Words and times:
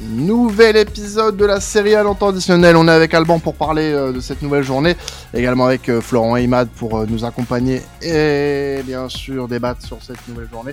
Nouvel 0.00 0.76
épisode 0.76 1.36
de 1.36 1.44
la 1.44 1.60
série 1.60 1.96
à 1.96 2.04
additionnel. 2.08 2.76
On 2.76 2.86
est 2.86 2.92
avec 2.92 3.12
Alban 3.14 3.40
pour 3.40 3.56
parler 3.56 3.92
euh, 3.92 4.12
de 4.12 4.20
cette 4.20 4.42
nouvelle 4.42 4.62
journée. 4.62 4.96
Également 5.34 5.66
avec 5.66 5.88
euh, 5.88 6.00
Florent 6.00 6.36
et 6.36 6.44
Imad 6.44 6.68
pour 6.68 6.98
euh, 6.98 7.06
nous 7.08 7.24
accompagner 7.24 7.82
et 8.00 8.80
bien 8.84 9.08
sûr 9.08 9.48
débattre 9.48 9.84
sur 9.84 10.00
cette 10.00 10.28
nouvelle 10.28 10.48
journée. 10.48 10.72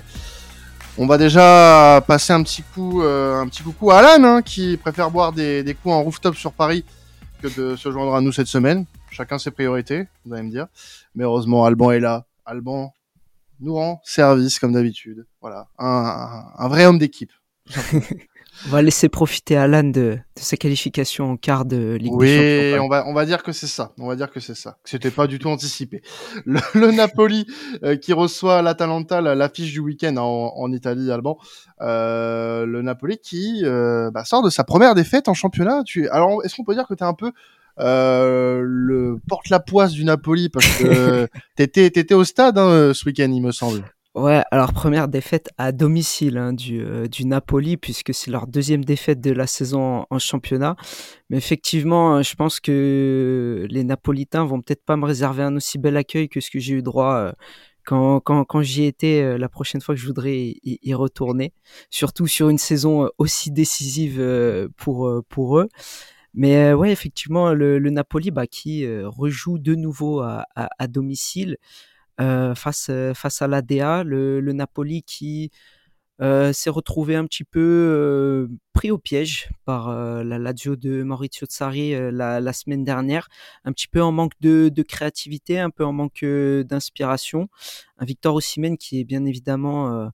On 0.96 1.08
va 1.08 1.18
déjà 1.18 2.04
passer 2.06 2.34
un 2.34 2.42
petit 2.44 2.62
coup, 2.62 3.02
un 3.02 3.46
petit 3.48 3.62
coucou 3.62 3.90
à 3.90 3.98
Alan 3.98 4.24
hein, 4.24 4.42
qui 4.42 4.78
préfère 4.78 5.10
boire 5.10 5.32
des, 5.32 5.76
coups 5.82 5.92
en 5.92 6.02
rooftop 6.02 6.36
sur 6.36 6.52
Paris 6.52 6.84
que 7.42 7.48
de 7.48 7.76
se 7.76 7.90
joindre 7.90 8.14
à 8.14 8.22
nous 8.22 8.32
cette 8.32 8.46
semaine. 8.46 8.86
Chacun 9.10 9.38
ses 9.38 9.50
priorités, 9.50 10.06
vous 10.24 10.32
allez 10.32 10.44
me 10.44 10.50
dire. 10.50 10.68
Mais 11.14 11.24
heureusement, 11.24 11.66
Alban 11.66 11.90
est 11.90 12.00
là. 12.00 12.24
Alban 12.46 12.94
nous 13.60 13.74
rend 13.74 14.00
service 14.04 14.58
comme 14.58 14.72
d'habitude. 14.72 15.26
Voilà, 15.42 15.66
un 15.76 16.68
vrai 16.68 16.86
homme 16.86 16.98
d'équipe. 16.98 17.32
On 18.66 18.70
va 18.70 18.80
laisser 18.82 19.08
profiter 19.08 19.56
Alan 19.56 19.84
de, 19.84 19.90
de 19.92 20.18
sa 20.36 20.56
qualification 20.56 21.32
en 21.32 21.36
quart 21.36 21.64
de 21.66 21.94
Ligue 21.94 22.12
oui, 22.14 22.26
des 22.28 22.70
Champions. 22.72 22.84
on 22.86 22.88
va 22.88 23.04
on 23.06 23.12
va 23.14 23.26
dire 23.26 23.42
que 23.42 23.52
c'est 23.52 23.66
ça. 23.66 23.92
On 23.98 24.08
va 24.08 24.16
dire 24.16 24.30
que 24.30 24.40
c'est 24.40 24.54
ça. 24.54 24.78
C'était 24.84 25.10
pas 25.10 25.26
du 25.26 25.38
tout 25.38 25.48
anticipé. 25.48 26.02
Le, 26.44 26.58
le 26.74 26.90
Napoli 26.90 27.46
euh, 27.84 27.96
qui 27.96 28.12
reçoit 28.12 28.62
l'Atalanta, 28.62 29.20
la- 29.20 29.34
l'affiche 29.34 29.72
du 29.72 29.80
week-end 29.80 30.16
en, 30.16 30.52
en 30.56 30.72
Italie, 30.72 31.10
Alban. 31.12 31.36
Euh, 31.82 32.64
le 32.66 32.82
Napoli 32.82 33.18
qui 33.18 33.60
euh, 33.64 34.10
bah, 34.10 34.24
sort 34.24 34.42
de 34.42 34.50
sa 34.50 34.64
première 34.64 34.94
défaite 34.94 35.28
en 35.28 35.34
championnat. 35.34 35.82
Tu 35.84 36.08
alors 36.08 36.42
est-ce 36.44 36.54
qu'on 36.56 36.64
peut 36.64 36.74
dire 36.74 36.86
que 36.88 36.94
t'es 36.94 37.04
un 37.04 37.14
peu 37.14 37.32
euh, 37.78 38.62
le 38.64 39.18
porte-la-poisse 39.28 39.92
du 39.92 40.04
Napoli? 40.04 40.48
Parce 40.48 40.66
que 40.78 41.28
t'étais 41.56 41.90
t'étais 41.90 42.14
au 42.14 42.24
stade 42.24 42.56
hein, 42.58 42.92
ce 42.94 43.04
week-end, 43.04 43.30
il 43.30 43.42
me 43.42 43.52
semble. 43.52 43.84
Ouais, 44.16 44.42
alors 44.50 44.72
première 44.72 45.08
défaite 45.08 45.50
à 45.58 45.72
domicile 45.72 46.38
hein, 46.38 46.54
du, 46.54 46.82
euh, 46.82 47.06
du 47.06 47.26
Napoli, 47.26 47.76
puisque 47.76 48.14
c'est 48.14 48.30
leur 48.30 48.46
deuxième 48.46 48.82
défaite 48.82 49.20
de 49.20 49.30
la 49.30 49.46
saison 49.46 50.06
en, 50.08 50.18
championnat. 50.18 50.74
Mais 51.28 51.36
effectivement, 51.36 52.16
euh, 52.16 52.22
je 52.22 52.34
pense 52.34 52.58
que 52.58 53.66
les 53.68 53.84
Napolitains 53.84 54.46
vont 54.46 54.62
peut-être 54.62 54.82
pas 54.86 54.96
me 54.96 55.04
réserver 55.04 55.42
un 55.42 55.54
aussi 55.56 55.76
bel 55.76 55.98
accueil 55.98 56.30
que 56.30 56.40
ce 56.40 56.50
que 56.50 56.58
j'ai 56.58 56.72
eu 56.76 56.82
droit 56.82 57.14
euh, 57.14 57.32
quand, 57.84 58.20
quand, 58.20 58.46
quand 58.46 58.62
j'y 58.62 58.84
étais 58.84 59.36
la 59.36 59.50
prochaine 59.50 59.82
fois 59.82 59.94
que 59.94 60.00
je 60.00 60.06
voudrais 60.06 60.38
y, 60.38 60.78
y 60.82 60.94
retourner. 60.94 61.52
Surtout 61.90 62.26
sur 62.26 62.48
une 62.48 62.56
saison 62.58 63.10
aussi 63.18 63.50
décisive 63.50 64.18
pour, 64.78 65.12
pour 65.28 65.58
eux. 65.58 65.68
Mais 66.32 66.72
ouais, 66.72 66.90
effectivement, 66.90 67.52
le, 67.52 67.78
le 67.78 67.90
Napoli 67.90 68.30
bah, 68.30 68.46
qui 68.46 68.86
rejoue 69.04 69.58
de 69.58 69.74
nouveau 69.74 70.20
à, 70.20 70.46
à, 70.56 70.70
à 70.78 70.86
domicile 70.86 71.58
face 72.18 72.88
euh, 72.90 73.14
face 73.14 73.42
à 73.42 73.48
l'ADA, 73.48 74.04
le, 74.04 74.40
le 74.40 74.52
Napoli 74.52 75.02
qui 75.02 75.50
euh, 76.22 76.52
s'est 76.52 76.70
retrouvé 76.70 77.14
un 77.14 77.26
petit 77.26 77.44
peu 77.44 77.60
euh, 77.60 78.48
pris 78.72 78.90
au 78.90 78.98
piège 78.98 79.50
par 79.66 79.88
euh, 79.88 80.24
la 80.24 80.38
Lazio 80.38 80.76
de 80.76 81.02
Maurizio 81.02 81.46
euh, 81.60 82.10
la, 82.10 82.52
semaine 82.52 82.84
dernière, 82.84 83.28
un 83.64 83.72
petit 83.72 83.88
peu 83.88 84.02
en 84.02 84.12
manque 84.12 84.32
de, 84.40 84.70
de 84.70 84.82
créativité, 84.82 85.58
un 85.58 85.70
peu 85.70 85.84
en 85.84 85.92
manque 85.92 86.22
euh, 86.22 86.64
d'inspiration. 86.64 87.48
Un 87.98 88.06
Victor 88.06 88.34
Osimhen 88.34 88.78
qui 88.78 89.00
est 89.00 89.04
bien 89.04 89.26
évidemment, 89.26 89.92
euh, 89.92 90.08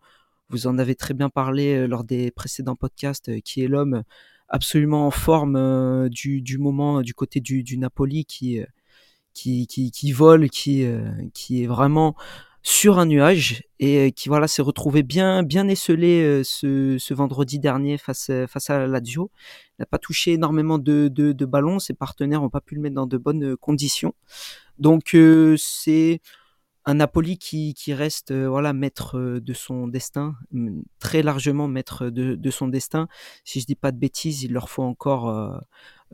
vous 0.49 0.67
en 0.67 0.79
avez 0.79 0.97
très 0.97 1.15
bien 1.15 1.31
parlé 1.31 1.77
euh, 1.77 1.87
lors 1.87 2.05
des 2.05 2.33
précédents 2.33 2.77
podcasts, 2.77 3.29
euh, 3.29 3.41
qui 3.41 3.63
est 3.63 3.69
l'homme 3.69 4.03
absolument 4.49 5.07
en 5.07 5.11
forme 5.13 5.57
euh, 5.57 6.09
du, 6.09 6.43
du 6.43 6.59
moment 6.59 6.99
euh, 6.99 7.03
du 7.03 7.15
côté 7.15 7.41
du, 7.41 7.63
du 7.63 7.79
Napoli 7.79 8.25
qui 8.25 8.61
euh, 8.61 8.67
qui, 9.35 9.67
qui, 9.67 9.91
qui 9.91 10.13
vole, 10.13 10.51
qui, 10.51 10.85
euh, 10.85 11.11
qui 11.35 11.63
est 11.63 11.67
vraiment 11.67 12.15
sur 12.65 13.01
un 13.01 13.07
nuage 13.07 13.65
et 13.81 13.99
euh, 13.99 14.11
qui 14.11 14.29
voilà 14.29 14.47
s'est 14.47 14.63
retrouvé 14.63 15.03
bien 15.03 15.43
bien 15.43 15.67
esselé 15.67 16.23
euh, 16.23 16.45
ce, 16.45 16.97
ce 16.97 17.13
vendredi 17.13 17.59
dernier 17.59 17.99
face 17.99 18.31
face 18.47 18.71
à 18.71 18.79
la 18.79 18.87
Lazio. 18.87 19.31
Il 19.79 19.83
n'a 19.83 19.87
pas 19.87 19.99
touché 19.99 20.33
énormément 20.33 20.79
de, 20.79 21.09
de, 21.09 21.45
ballons, 21.45 21.81
ses 21.81 21.95
partenaires 21.95 22.41
n'ont 22.41 22.51
pas 22.51 22.61
pu 22.61 22.77
le 22.77 22.81
mettre 22.81 22.95
dans 22.95 23.07
de 23.07 23.19
bonnes 23.19 23.57
conditions. 23.57 24.15
Donc 24.79 25.17
c'est 25.57 26.21
un 26.85 26.95
Napoli 26.95 27.39
qui, 27.39 27.75
qui 27.75 27.95
reste 27.95 28.33
voilà 28.33 28.73
maître 28.73 29.19
de 29.19 29.53
son 29.53 29.89
destin, 29.89 30.35
très 31.01 31.23
largement 31.23 31.69
maître 31.69 32.11
de, 32.11 32.35
de 32.37 32.51
son 32.51 32.69
destin. 32.69 33.09
Si 33.45 33.61
je 33.61 33.67
dis 33.67 33.77
pas 33.77 33.93
de 33.93 33.99
bêtises, 33.99 34.43
il 34.43 34.53
leur 34.53 34.69
faut 34.69 34.83
encore 34.83 35.61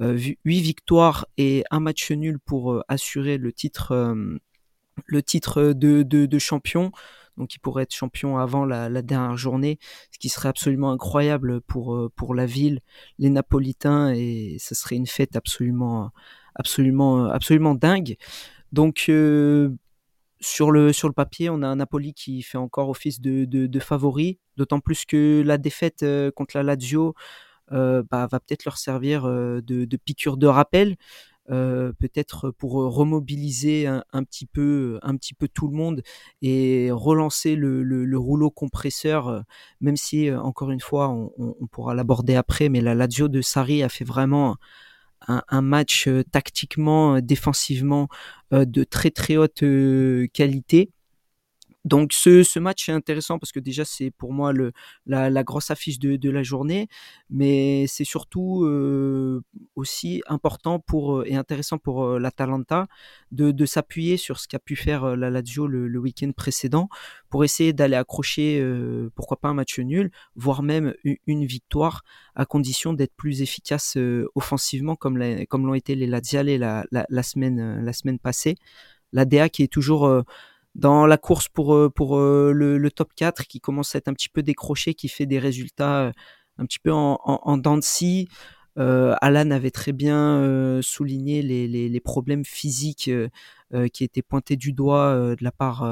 euh, 0.00 0.18
huit 0.44 0.60
victoires 0.60 1.26
et 1.36 1.64
un 1.70 1.80
match 1.80 2.10
nul 2.10 2.38
pour 2.38 2.72
euh, 2.72 2.82
assurer 2.88 3.38
le 3.38 3.52
titre 3.52 3.92
euh, 3.92 4.38
le 5.06 5.22
titre 5.22 5.72
de, 5.72 6.38
champion. 6.38 6.92
Donc 7.36 7.54
il 7.54 7.60
pourrait 7.60 7.84
être 7.84 7.94
champion 7.94 8.38
avant 8.38 8.64
la, 8.64 9.02
dernière 9.02 9.36
journée, 9.36 9.78
ce 10.10 10.18
qui 10.18 10.28
serait 10.28 10.48
absolument 10.48 10.90
incroyable 10.90 11.60
pour 11.60 11.94
euh, 11.94 12.10
pour 12.16 12.34
la 12.34 12.46
ville, 12.46 12.80
les 13.18 13.30
Napolitains 13.30 14.12
et 14.12 14.56
ce 14.58 14.74
serait 14.74 14.96
une 14.96 15.06
fête 15.06 15.36
absolument 15.36 16.10
absolument 16.56 17.26
absolument 17.26 17.74
dingue. 17.74 18.16
Donc 18.72 19.06
euh, 19.08 19.70
sur 20.40 20.70
le 20.70 20.92
sur 20.92 21.08
le 21.08 21.14
papier, 21.14 21.50
on 21.50 21.62
a 21.62 21.68
un 21.68 21.76
Napoli 21.76 22.12
qui 22.14 22.42
fait 22.42 22.58
encore 22.58 22.88
office 22.88 23.20
de, 23.20 23.44
de, 23.44 23.80
favori, 23.80 24.38
d'autant 24.56 24.80
plus 24.80 25.04
que 25.04 25.42
la 25.44 25.58
défaite 25.58 26.02
euh, 26.02 26.30
contre 26.30 26.56
la 26.56 26.62
Lazio 26.62 27.08
euh, 27.08 27.12
bah, 27.70 28.26
va 28.30 28.40
peut-être 28.40 28.64
leur 28.64 28.78
servir 28.78 29.24
euh, 29.24 29.60
de, 29.60 29.84
de 29.84 29.96
piqûre 29.96 30.36
de 30.36 30.46
rappel, 30.46 30.96
euh, 31.50 31.92
peut-être 31.98 32.50
pour 32.50 32.72
remobiliser 32.72 33.86
un, 33.86 34.24
petit 34.24 34.44
peu 34.44 34.98
un 35.02 35.16
petit 35.16 35.32
peu 35.32 35.48
tout 35.48 35.66
le 35.68 35.74
monde 35.74 36.02
et 36.42 36.90
relancer 36.92 37.56
le, 37.56 37.82
le, 37.82 38.04
le 38.04 38.18
rouleau 38.18 38.50
compresseur, 38.50 39.28
euh, 39.28 39.40
même 39.80 39.96
si 39.96 40.28
euh, 40.28 40.40
encore 40.40 40.70
une 40.70 40.80
fois 40.80 41.08
on, 41.08 41.32
on, 41.38 41.66
pourra 41.68 41.94
l'aborder 41.94 42.34
après, 42.34 42.68
mais 42.68 42.80
la 42.82 42.94
Lazio 42.94 43.28
de 43.28 43.40
Sarri 43.40 43.82
a 43.82 43.88
fait 43.88 44.04
vraiment 44.04 44.56
un, 45.26 45.42
un 45.48 45.62
match 45.62 46.06
euh, 46.08 46.22
tactiquement, 46.22 47.16
euh, 47.16 47.20
défensivement 47.22 48.08
euh, 48.52 48.64
de 48.64 48.84
très 48.84 49.10
très 49.10 49.36
haute 49.36 49.62
euh, 49.62 50.26
qualité. 50.32 50.90
Donc 51.88 52.12
ce, 52.12 52.42
ce 52.42 52.58
match 52.58 52.88
est 52.88 52.92
intéressant 52.92 53.38
parce 53.38 53.50
que 53.52 53.60
déjà 53.60 53.84
c'est 53.84 54.10
pour 54.10 54.32
moi 54.32 54.52
le, 54.52 54.72
la, 55.06 55.30
la 55.30 55.42
grosse 55.42 55.70
affiche 55.70 55.98
de, 55.98 56.16
de 56.16 56.30
la 56.30 56.42
journée, 56.42 56.88
mais 57.30 57.86
c'est 57.88 58.04
surtout 58.04 58.64
euh, 58.64 59.42
aussi 59.74 60.22
important 60.26 60.78
pour 60.78 61.24
et 61.26 61.34
intéressant 61.34 61.78
pour 61.78 62.04
euh, 62.04 62.18
l'Atalanta 62.18 62.86
de, 63.32 63.50
de 63.50 63.66
s'appuyer 63.66 64.16
sur 64.16 64.38
ce 64.38 64.46
qu'a 64.48 64.58
pu 64.58 64.76
faire 64.76 65.04
euh, 65.04 65.16
la 65.16 65.30
Lazio 65.30 65.66
le, 65.66 65.88
le 65.88 65.98
week-end 65.98 66.30
précédent 66.36 66.88
pour 67.30 67.44
essayer 67.44 67.72
d'aller 67.72 67.96
accrocher 67.96 68.60
euh, 68.60 69.10
pourquoi 69.14 69.38
pas 69.38 69.48
un 69.48 69.54
match 69.54 69.78
nul, 69.78 70.10
voire 70.36 70.62
même 70.62 70.94
une, 71.26 71.44
victoire 71.44 72.04
à 72.34 72.44
condition 72.44 72.92
d'être 72.92 73.14
plus 73.16 73.42
efficace 73.42 73.96
euh, 73.96 74.28
offensivement 74.34 74.96
comme 74.96 75.16
la, 75.16 75.46
comme 75.46 75.66
l'ont 75.66 75.74
été 75.74 75.94
les 75.94 76.06
Laziale 76.06 76.48
la, 76.58 76.84
la, 76.90 77.06
la 77.08 77.22
semaine 77.22 77.60
euh, 77.60 77.82
la 77.82 77.92
semaine 77.92 78.18
passée. 78.18 78.56
L'ADA 79.12 79.48
qui 79.48 79.62
est 79.62 79.72
toujours 79.72 80.06
euh, 80.06 80.22
dans 80.78 81.06
la 81.06 81.18
course 81.18 81.48
pour, 81.48 81.74
euh, 81.74 81.90
pour 81.90 82.18
euh, 82.18 82.52
le, 82.52 82.90
top 82.90 83.10
4, 83.16 83.46
qui 83.46 83.60
commence 83.60 83.94
à 83.94 83.98
être 83.98 84.08
un 84.08 84.14
petit 84.14 84.28
peu 84.28 84.42
décroché, 84.42 84.94
qui 84.94 85.08
fait 85.08 85.26
des 85.26 85.40
résultats 85.40 86.06
euh, 86.06 86.12
un 86.56 86.64
petit 86.66 86.78
peu 86.78 86.92
en, 86.92 87.20
en, 87.24 87.40
en 87.42 87.58
dents 87.58 87.76
de 87.76 87.82
scie. 87.82 88.28
Alan 88.76 89.50
avait 89.50 89.72
très 89.72 89.92
bien 89.92 90.78
souligné 90.82 91.42
les, 91.42 91.66
les, 91.66 92.00
problèmes 92.00 92.44
physiques 92.44 93.10
qui 93.92 94.04
étaient 94.04 94.22
pointés 94.22 94.54
du 94.54 94.72
doigt 94.72 95.34
de 95.34 95.42
la 95.42 95.50
part, 95.50 95.82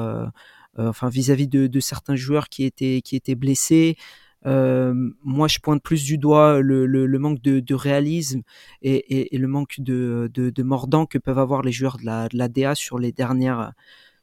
enfin 0.77 1.09
vis-à-vis 1.09 1.47
-vis 1.47 1.67
de, 1.67 1.79
certains 1.81 2.15
joueurs 2.15 2.47
qui 2.47 2.63
étaient, 2.63 3.01
qui 3.03 3.17
étaient 3.17 3.35
blessés. 3.35 3.97
Moi, 4.45 5.49
je 5.49 5.59
pointe 5.59 5.83
plus 5.83 6.05
du 6.05 6.17
doigt 6.17 6.61
le, 6.61 6.85
le, 6.85 7.19
manque 7.19 7.41
de, 7.41 7.75
réalisme 7.75 8.43
et, 8.81 9.35
et, 9.35 9.37
le 9.37 9.47
manque 9.49 9.81
de, 9.81 10.31
de, 10.33 10.63
mordant 10.63 11.05
que 11.05 11.17
peuvent 11.17 11.39
avoir 11.39 11.63
les 11.63 11.73
joueurs 11.73 11.97
de 11.97 12.05
la, 12.05 12.29
de 12.29 12.37
la 12.37 12.47
DA 12.47 12.73
sur 12.73 12.99
les 12.99 13.11
dernières 13.11 13.73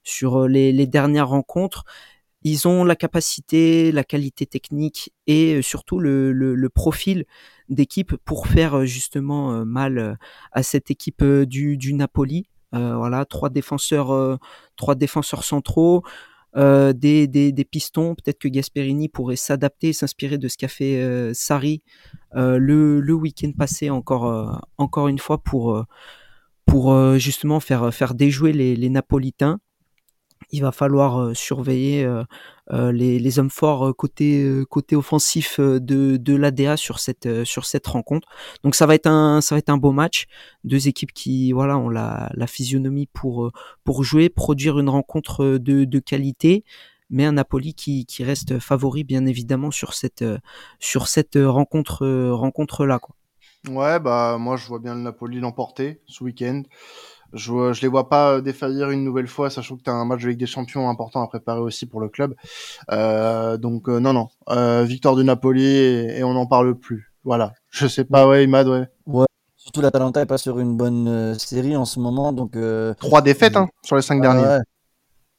sur 0.05 0.47
les, 0.47 0.73
les, 0.73 0.87
dernières 0.87 1.29
rencontres. 1.29 1.85
Ils 2.43 2.69
ont 2.69 2.85
la 2.85 2.95
capacité, 2.95 3.91
la 3.91 4.05
qualité 4.05 4.47
technique 4.47 5.13
et 5.27 5.63
surtout 5.63 5.99
le, 5.99 6.33
le, 6.33 6.55
le 6.55 6.69
profil 6.69 7.25
d'équipe 7.69 8.17
pour 8.25 8.47
faire 8.47 8.85
justement 8.85 9.65
mal 9.65 10.19
à 10.53 10.63
cette 10.63 10.91
équipe 10.91 11.25
du, 11.25 11.77
du 11.79 11.95
Napoli. 11.95 12.47
Euh, 12.75 12.97
voilà, 12.97 13.25
trois 13.25 13.51
défenseurs, 13.51 14.13
euh, 14.13 14.37
trois 14.77 14.95
défenseurs 14.97 15.45
centraux, 15.45 16.03
euh, 16.57 16.93
des, 16.93 17.29
des, 17.29 17.53
des, 17.53 17.65
pistons. 17.65 18.15
Peut-être 18.15 18.39
que 18.39 18.49
Gasperini 18.49 19.09
pourrait 19.09 19.37
s'adapter, 19.37 19.93
s'inspirer 19.93 20.39
de 20.39 20.49
ce 20.49 20.57
qu'a 20.57 20.69
fait 20.69 21.01
euh, 21.01 21.33
Sarri 21.35 21.83
le, 22.33 23.01
le 23.01 23.13
week-end 23.13 23.53
passé 23.57 23.91
encore, 23.91 24.61
encore 24.77 25.07
une 25.07 25.21
fois 25.21 25.39
pour, 25.39 25.85
pour 26.67 27.17
justement 27.17 27.61
faire, 27.61 27.95
faire 27.95 28.15
déjouer 28.15 28.53
les, 28.53 28.75
les 28.75 28.89
Napolitains 28.91 29.61
il 30.51 30.63
va 30.63 30.73
falloir 30.73 31.35
surveiller 31.37 32.09
les, 32.71 33.39
hommes 33.39 33.51
forts 33.51 33.95
côté 33.97 34.63
côté 34.71 34.97
offensif 34.97 35.61
de, 35.61 36.17
de 36.17 36.37
l'ADA 36.37 36.77
sur 36.77 36.99
cette 36.99 37.45
sur 37.45 37.65
cette 37.65 37.87
rencontre. 37.87 38.29
Donc 38.63 38.75
ça 38.75 38.87
va 38.87 38.95
être 38.95 39.07
un 39.07 39.41
ça 39.41 39.55
va 39.55 39.59
être 39.59 39.71
un 39.71 39.77
beau 39.77 39.93
match. 39.93 40.27
Deux 40.65 40.89
équipes 40.89 41.13
qui 41.13 41.53
voilà 41.53 41.79
ont 41.79 41.89
la, 41.89 42.31
physionomie 42.47 43.09
pour 43.13 43.51
pour 43.85 44.05
jouer, 44.05 44.29
produire 44.29 44.79
une 44.79 44.89
rencontre 44.89 45.59
de, 45.59 45.99
qualité. 45.99 46.65
mais 47.11 47.25
un 47.25 47.33
Napoli 47.33 47.75
qui, 47.75 48.07
qui 48.07 48.25
reste 48.25 48.59
favori 48.59 49.05
bien 49.05 49.27
évidemment 49.27 49.71
sur 49.71 49.95
cette 49.95 50.25
sur 50.79 51.09
cette 51.09 51.37
rencontre 51.37 52.07
rencontre 52.31 52.87
là. 52.87 53.01
Ouais 53.69 53.99
bah 53.99 54.37
moi 54.39 54.57
je 54.57 54.67
vois 54.67 54.79
bien 54.79 54.95
le 54.95 55.01
Napoli 55.01 55.41
l'emporter 55.41 56.03
ce 56.07 56.23
week-end. 56.23 56.63
Je, 57.33 57.73
je 57.73 57.81
les 57.81 57.89
vois 57.89 58.09
pas 58.09 58.41
défaillir 58.41 58.91
une 58.91 59.05
nouvelle 59.05 59.27
fois, 59.27 59.51
sachant 59.51 59.77
que 59.77 59.83
tu 59.83 59.91
as 59.91 59.95
un 59.95 60.05
match 60.05 60.23
de 60.23 60.29
Ligue 60.29 60.39
des 60.39 60.47
Champions 60.47 60.89
important 60.89 61.23
à 61.23 61.27
préparer 61.27 61.61
aussi 61.61 61.87
pour 61.87 62.01
le 62.01 62.09
club. 62.09 62.35
Euh, 62.93 63.57
donc 63.57 63.89
non 63.89 64.13
non, 64.13 64.29
euh, 64.51 64.85
victoire 64.85 65.17
du 65.17 65.25
Napoli 65.25 65.65
et, 65.67 66.23
on 66.25 66.35
n'en 66.35 66.47
parle 66.47 66.75
plus. 66.75 67.13
Voilà. 67.25 67.55
Je 67.71 67.87
sais 67.87 68.05
pas, 68.05 68.29
ouais, 68.29 68.45
Imad, 68.45 68.69
ouais. 68.69 68.87
Ouais. 69.07 69.27
Surtout 69.57 69.81
l'Atalanta 69.81 70.21
est 70.21 70.27
pas 70.27 70.39
sur 70.39 70.59
une 70.59 70.77
bonne 70.77 71.39
série 71.39 71.75
en 71.77 71.87
ce 71.87 71.99
moment, 71.99 72.33
donc. 72.33 72.57
Trois 72.99 73.23
défaites 73.23 73.57
hein, 73.57 73.69
sur 73.83 73.97
les 73.97 74.03
cinq 74.03 74.21
derniers. 74.21 74.61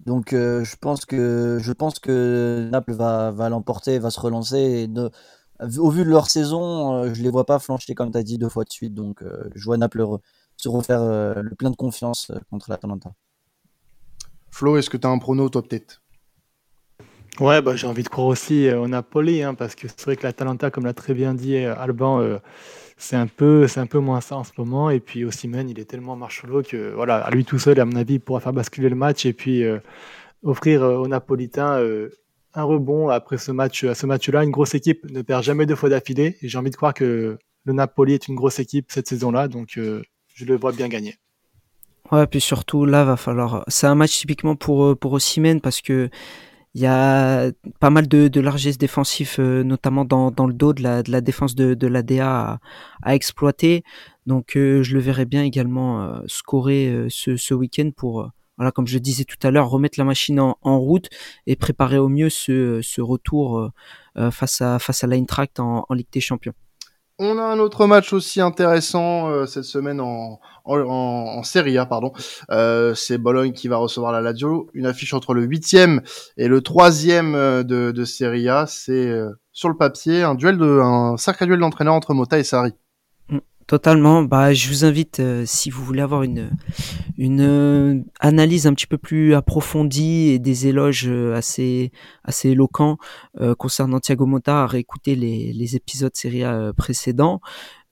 Donc 0.06 0.34
euh, 0.34 0.64
je 0.64 0.76
pense 0.76 1.06
que 1.06 1.58
je 1.60 1.72
pense 1.72 2.00
que 2.00 2.68
Naples 2.72 2.94
va, 2.94 3.32
va 3.32 3.50
l'emporter, 3.50 3.98
va 4.00 4.12
se 4.12 4.20
relancer. 4.20 4.58
Et 4.58 5.80
au 5.80 5.90
vu 5.90 6.04
de 6.04 6.10
leur 6.10 6.30
saison, 6.30 6.94
euh, 6.94 7.14
je 7.14 7.24
les 7.24 7.30
vois 7.30 7.46
pas 7.46 7.60
flancher 7.60 7.96
comme 7.96 8.12
tu 8.12 8.18
as 8.18 8.24
dit 8.24 8.38
deux 8.38 8.50
fois 8.50 8.66
de 8.66 8.72
suite. 8.72 8.94
Donc 8.94 9.24
euh, 9.24 9.50
je 9.56 9.66
vois 9.66 9.78
Naples 9.78 10.06
se 10.58 10.70
refaire 10.70 11.04
le 11.04 11.56
plein 11.56 11.70
de 11.70 11.76
confiance 11.76 12.32
contre 12.50 12.70
l'Atalanta. 12.70 13.12
Flo, 14.52 14.78
est-ce 14.78 14.90
que 14.90 14.98
tu 14.98 15.06
as 15.06 15.10
un 15.10 15.18
prono 15.18 15.50
toi 15.50 15.62
peut-être? 15.62 16.02
Ouais, 17.40 17.62
bah, 17.62 17.76
j'ai 17.76 17.88
envie 17.88 18.04
de 18.04 18.10
croire 18.10 18.28
aussi 18.28 18.72
au 18.72 18.88
Napoli, 18.88 19.44
hein, 19.44 19.54
parce 19.54 19.76
que 19.76 19.88
c'est 19.90 20.04
vrai 20.04 20.16
que 20.16 20.24
l'Atalanta, 20.24 20.72
comme 20.72 20.86
l'a 20.86 20.94
très 20.94 21.14
bien 21.14 21.34
dit 21.34 21.58
Alban, 21.58 22.40
c'est 22.98 23.16
un 23.16 23.28
peu 23.28 23.68
c'est 23.68 23.80
un 23.80 23.86
peu 23.88 24.00
moins 24.00 24.22
ça 24.22 24.38
en 24.38 24.44
ce 24.44 24.52
moment. 24.58 24.90
Et 24.90 25.00
puis 25.00 25.26
Osimhen 25.26 25.70
il 25.70 25.80
est 25.80 25.86
tellement 25.86 26.16
marchelot 26.16 26.64
que 26.64 26.94
voilà 26.94 27.18
à 27.18 27.32
lui 27.32 27.46
tout 27.46 27.60
seul 27.60 27.80
à 27.80 27.86
mon 27.86 27.96
avis 27.96 28.16
il 28.16 28.20
pourra 28.20 28.40
faire 28.40 28.54
basculer 28.54 28.90
le 28.90 28.96
match 28.96 29.26
et 29.26 29.34
puis 29.34 29.64
euh, 29.64 29.80
offrir 30.44 30.84
euh, 30.84 30.98
aux 30.98 31.08
Napolitains 31.08 31.80
euh, 31.80 32.10
un 32.54 32.64
rebond 32.64 33.10
après 33.10 33.38
ce 33.38 33.52
match 33.52 33.86
ce 33.94 34.06
match 34.06 34.30
là 34.30 34.44
une 34.44 34.52
grosse 34.52 34.76
équipe 34.76 35.10
ne 35.12 35.22
perd 35.22 35.44
jamais 35.44 35.66
deux 35.66 35.76
fois 35.76 35.90
d'affilée. 35.90 36.38
Et 36.42 36.48
j'ai 36.48 36.58
envie 36.58 36.72
de 36.72 36.76
croire 36.76 36.94
que 36.94 37.38
le 37.66 37.74
Napoli 37.74 38.14
est 38.14 38.28
une 38.28 38.36
grosse 38.36 38.60
équipe 38.60 38.92
cette 38.92 39.08
saison 39.08 39.32
là 39.32 39.48
donc 39.48 39.80
je 40.36 40.46
le 40.46 40.56
vois 40.56 40.72
bien 40.72 40.88
gagner 40.88 41.16
ouais 42.12 42.28
puis 42.28 42.40
surtout 42.40 42.86
là 42.86 43.04
va 43.04 43.18
falloir 43.18 43.64
c'est 43.68 43.88
un 43.88 43.96
match 43.96 44.20
typiquement 44.20 44.56
pour 44.56 44.96
pour 44.98 45.14
Osimhen 45.14 45.60
parce 45.60 45.82
que 45.82 46.12
il 46.76 46.82
y 46.82 46.88
a 46.88 47.52
pas 47.80 47.90
mal 47.90 48.06
de, 48.10 48.40
largesse 48.42 48.78
défensif, 48.78 49.40
euh, 49.40 49.64
notamment 49.64 50.04
dans, 50.04 50.30
dans, 50.30 50.46
le 50.46 50.54
dos 50.54 50.74
de 50.74 50.84
la, 50.84 51.04
de 51.04 51.12
la 51.12 51.22
défense 51.22 51.56
de, 51.56 51.74
de 51.74 51.88
l'ADA 51.88 52.60
à, 53.02 53.16
exploiter. 53.16 53.84
Donc 54.26 54.58
euh, 54.58 54.84
je 54.84 54.94
le 54.94 55.00
verrai 55.00 55.24
bien 55.24 55.44
également 55.44 56.02
euh, 56.04 56.20
scorer 56.28 57.08
ce, 57.10 57.38
ce 57.38 57.54
week-end 57.54 57.92
pour, 57.96 58.30
voilà, 58.58 58.72
comme 58.74 58.88
je 58.88 58.98
disais 58.98 59.24
tout 59.24 59.38
à 59.48 59.52
l'heure, 59.52 59.70
remettre 59.70 59.98
la 59.98 60.04
machine 60.04 60.38
en, 60.38 60.58
en, 60.62 60.78
route 60.78 61.08
et 61.48 61.56
préparer 61.56 61.98
au 61.98 62.10
mieux 62.10 62.30
ce, 62.30 62.82
ce 62.84 63.00
retour 63.00 63.70
face 64.32 64.62
à 64.62 64.78
face 64.80 65.04
à 65.04 65.08
en 65.08 65.94
Ligue 65.94 66.08
des 66.12 66.22
Champions. 66.22 66.54
On 67.18 67.38
a 67.38 67.44
un 67.44 67.60
autre 67.60 67.88
match 67.88 68.12
aussi 68.12 68.42
intéressant 68.42 69.30
euh, 69.30 69.46
cette 69.46 69.64
semaine 69.64 70.02
en, 70.02 70.42
en, 70.66 71.44
Serie 71.44 71.78
A, 71.78 71.86
pardon. 71.86 72.12
Euh, 72.52 72.94
c'est 72.94 73.18
Bologne 73.18 73.54
qui 73.54 73.70
va 73.70 73.78
recevoir 73.78 74.12
la 74.12 74.20
Lazio. 74.20 74.70
Une 74.74 74.86
affiche 74.86 75.14
entre 75.14 75.34
le 75.34 75.44
huitième 75.44 76.02
et 76.36 76.50
le 76.50 76.60
troisième 76.60 77.34
euh, 77.36 77.64
de, 77.64 77.92
de 77.92 78.04
Serie 78.04 78.50
A. 78.50 78.66
C'est 78.68 79.14
sur 79.54 79.70
le 79.70 79.78
papier 79.78 80.24
un 80.24 80.36
duel 80.36 80.58
de 80.58 80.82
un 80.82 81.16
sacré 81.16 81.46
duel 81.46 81.60
d'entraîneur 81.60 81.94
entre 81.94 82.14
Mota 82.14 82.38
et 82.38 82.44
Sarri. 82.44 82.74
Totalement. 83.68 84.22
Bah, 84.22 84.54
je 84.54 84.70
vous 84.70 84.86
invite, 84.86 85.20
euh, 85.20 85.44
si 85.48 85.72
vous 85.72 85.84
voulez 85.84 86.02
avoir 86.02 86.22
une, 86.22 86.52
une 87.18 87.42
euh, 87.42 88.00
analyse 88.20 88.68
un 88.68 88.76
petit 88.76 88.86
peu 88.86 89.00
plus 89.00 89.34
approfondie 89.34 90.30
et 90.30 90.38
des 90.38 90.68
éloges 90.68 91.08
euh, 91.08 91.34
assez, 91.34 91.92
assez 92.24 92.50
éloquents 92.50 92.98
concernant 93.58 94.00
Thiago 94.00 94.28
Motta, 94.28 94.64
à 94.64 94.68
réécouter 94.68 95.16
les, 95.16 95.52
les 95.52 95.76
épisodes 95.76 96.16
série 96.16 96.44
précédents. 96.78 97.42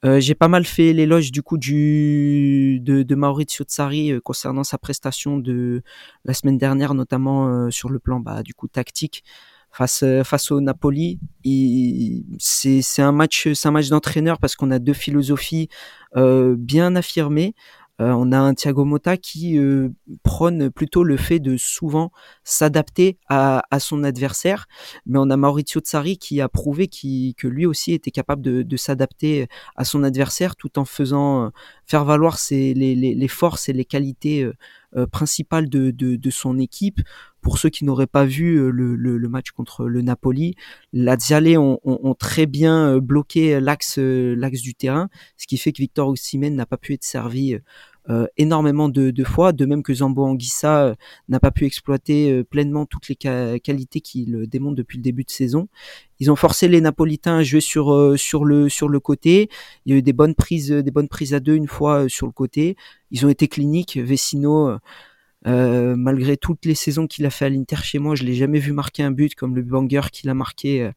J'ai 0.03 0.35
pas 0.35 0.47
mal 0.47 0.65
fait 0.65 0.91
l'éloge 0.93 1.31
du 1.31 1.41
coup 1.41 1.57
du 1.57 2.79
de, 2.81 3.03
de 3.03 3.15
Maurizio 3.15 3.63
Tsari 3.65 4.13
concernant 4.23 4.63
sa 4.63 4.77
prestation 4.77 5.37
de 5.37 5.81
la 6.25 6.33
semaine 6.33 6.57
dernière, 6.57 6.93
notamment 6.93 7.69
sur 7.71 7.89
le 7.89 7.99
plan 7.99 8.19
bah, 8.19 8.43
du 8.43 8.53
coup 8.53 8.67
tactique 8.67 9.23
face 9.73 10.03
euh, 10.03 10.23
face 10.23 10.51
au 10.51 10.61
Napoli. 10.61 11.19
C'est 12.39 12.81
c'est 12.81 13.01
un 13.01 13.11
match 13.11 13.51
c'est 13.53 13.67
un 13.67 13.71
match 13.71 13.89
d'entraîneur 13.89 14.37
parce 14.39 14.55
qu'on 14.55 14.71
a 14.71 14.79
deux 14.79 14.93
philosophies 14.93 15.67
euh, 16.15 16.55
bien 16.57 16.95
affirmées. 16.95 17.55
Euh, 18.01 18.11
on 18.11 18.31
a 18.31 18.39
un 18.39 18.55
Thiago 18.55 18.85
Motta 18.85 19.17
qui 19.17 19.59
euh, 19.59 19.89
prône 20.23 20.71
plutôt 20.71 21.03
le 21.03 21.15
fait 21.15 21.39
de 21.39 21.57
souvent 21.57 22.11
s'adapter 22.43 23.19
à, 23.29 23.63
à, 23.69 23.79
son 23.79 24.03
adversaire, 24.03 24.65
mais 25.05 25.19
on 25.19 25.29
a 25.29 25.37
Maurizio 25.37 25.79
Tsari 25.79 26.17
qui 26.17 26.41
a 26.41 26.49
prouvé 26.49 26.87
qui, 26.87 27.35
que 27.37 27.47
lui 27.47 27.67
aussi 27.67 27.93
était 27.93 28.09
capable 28.09 28.41
de, 28.41 28.63
de 28.63 28.77
s'adapter 28.77 29.47
à 29.75 29.85
son 29.85 30.03
adversaire 30.03 30.55
tout 30.55 30.79
en 30.79 30.85
faisant 30.85 31.51
faire 31.85 32.03
valoir 32.03 32.39
ses, 32.39 32.73
les, 32.73 32.95
les, 32.95 33.13
les 33.13 33.27
forces 33.27 33.69
et 33.69 33.73
les 33.73 33.85
qualités 33.85 34.49
principales 35.11 35.69
de, 35.69 35.91
de, 35.91 36.29
son 36.29 36.57
équipe. 36.59 37.01
Pour 37.41 37.57
ceux 37.57 37.69
qui 37.69 37.83
n'auraient 37.83 38.07
pas 38.07 38.23
vu 38.25 38.55
euh, 38.55 38.69
le, 38.69 39.29
match 39.29 39.51
contre 39.51 39.85
le 39.85 40.01
Napoli, 40.01 40.55
Laziale 40.93 41.57
ont, 41.57 41.79
ont, 41.83 41.99
ont 42.01 42.13
très 42.15 42.45
bien 42.45 42.95
euh, 42.95 42.99
bloqué 43.01 43.59
l'axe 43.59 43.99
euh, 43.99 44.49
du 44.61 44.73
terrain, 44.75 45.09
ce 45.37 45.45
qui 45.45 45.57
fait 45.57 45.73
que 45.73 45.81
Victor 45.81 46.07
Osimhen 46.07 46.55
n'a 46.55 46.65
pas 46.65 46.77
pu 46.77 46.93
être 46.93 47.03
servi 47.03 47.55
euh, 47.55 47.59
énormément 48.37 48.89
de, 48.89 49.23
fois, 49.23 49.53
de 49.53 49.65
même 49.65 49.83
que 49.83 49.93
Zambo 49.93 50.25
Anguissa 50.25 50.95
n'a 51.29 51.39
pas 51.39 51.51
pu 51.51 51.65
exploiter 51.65 52.43
pleinement 52.43 52.85
toutes 52.85 53.07
les 53.07 53.15
qualités 53.15 54.01
qu'il 54.01 54.47
démontre 54.47 54.75
depuis 54.75 54.97
le 54.97 55.03
début 55.03 55.23
de 55.23 55.31
saison. 55.31 55.67
Ils 56.19 56.31
ont 56.31 56.35
forcé 56.35 56.67
les 56.67 56.81
Napolitains 56.81 57.37
à 57.37 57.43
jouer 57.43 57.61
sur 57.61 57.85
le 57.89 58.97
côté. 58.99 59.49
Il 59.85 59.93
y 59.93 59.95
a 59.95 59.99
eu 59.99 60.01
des 60.01 60.13
bonnes 60.13 60.35
prises 60.35 60.71
des 60.71 60.91
bonnes 60.91 61.07
prises 61.07 61.33
à 61.33 61.39
deux 61.39 61.55
une 61.55 61.67
fois 61.67 62.09
sur 62.09 62.25
le 62.25 62.33
côté. 62.33 62.75
Ils 63.11 63.25
ont 63.25 63.29
été 63.29 63.47
cliniques. 63.47 63.97
Vecino 63.97 64.77
euh, 65.45 65.97
malgré 65.97 66.37
toutes 66.37 66.63
les 66.65 66.75
saisons 66.75 67.05
qu'il 67.05 67.25
a 67.25 67.29
fait 67.29 67.45
à 67.45 67.49
l'Inter 67.49 67.75
chez 67.83 67.99
moi, 67.99 68.15
je 68.15 68.23
l'ai 68.23 68.33
jamais 68.33 68.59
vu 68.59 68.71
marquer 68.71 69.03
un 69.03 69.11
but 69.11 69.35
comme 69.35 69.55
le 69.55 69.61
banger 69.61 70.01
qu'il 70.11 70.29
a 70.29 70.33
marqué 70.33 70.83
euh, 70.83 70.91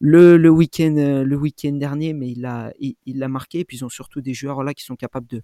le, 0.00 0.48
week-end 0.48 0.94
euh, 0.96 1.72
dernier, 1.72 2.14
mais 2.14 2.30
il 2.30 2.40
l'a 2.40 2.72
il, 2.80 2.96
l'a 3.06 3.28
marqué. 3.28 3.60
Et 3.60 3.64
puis 3.64 3.78
ils 3.78 3.84
ont 3.84 3.90
surtout 3.90 4.22
des 4.22 4.32
joueurs 4.32 4.62
là 4.62 4.72
qui 4.72 4.84
sont 4.84 4.96
capables 4.96 5.26
de 5.26 5.42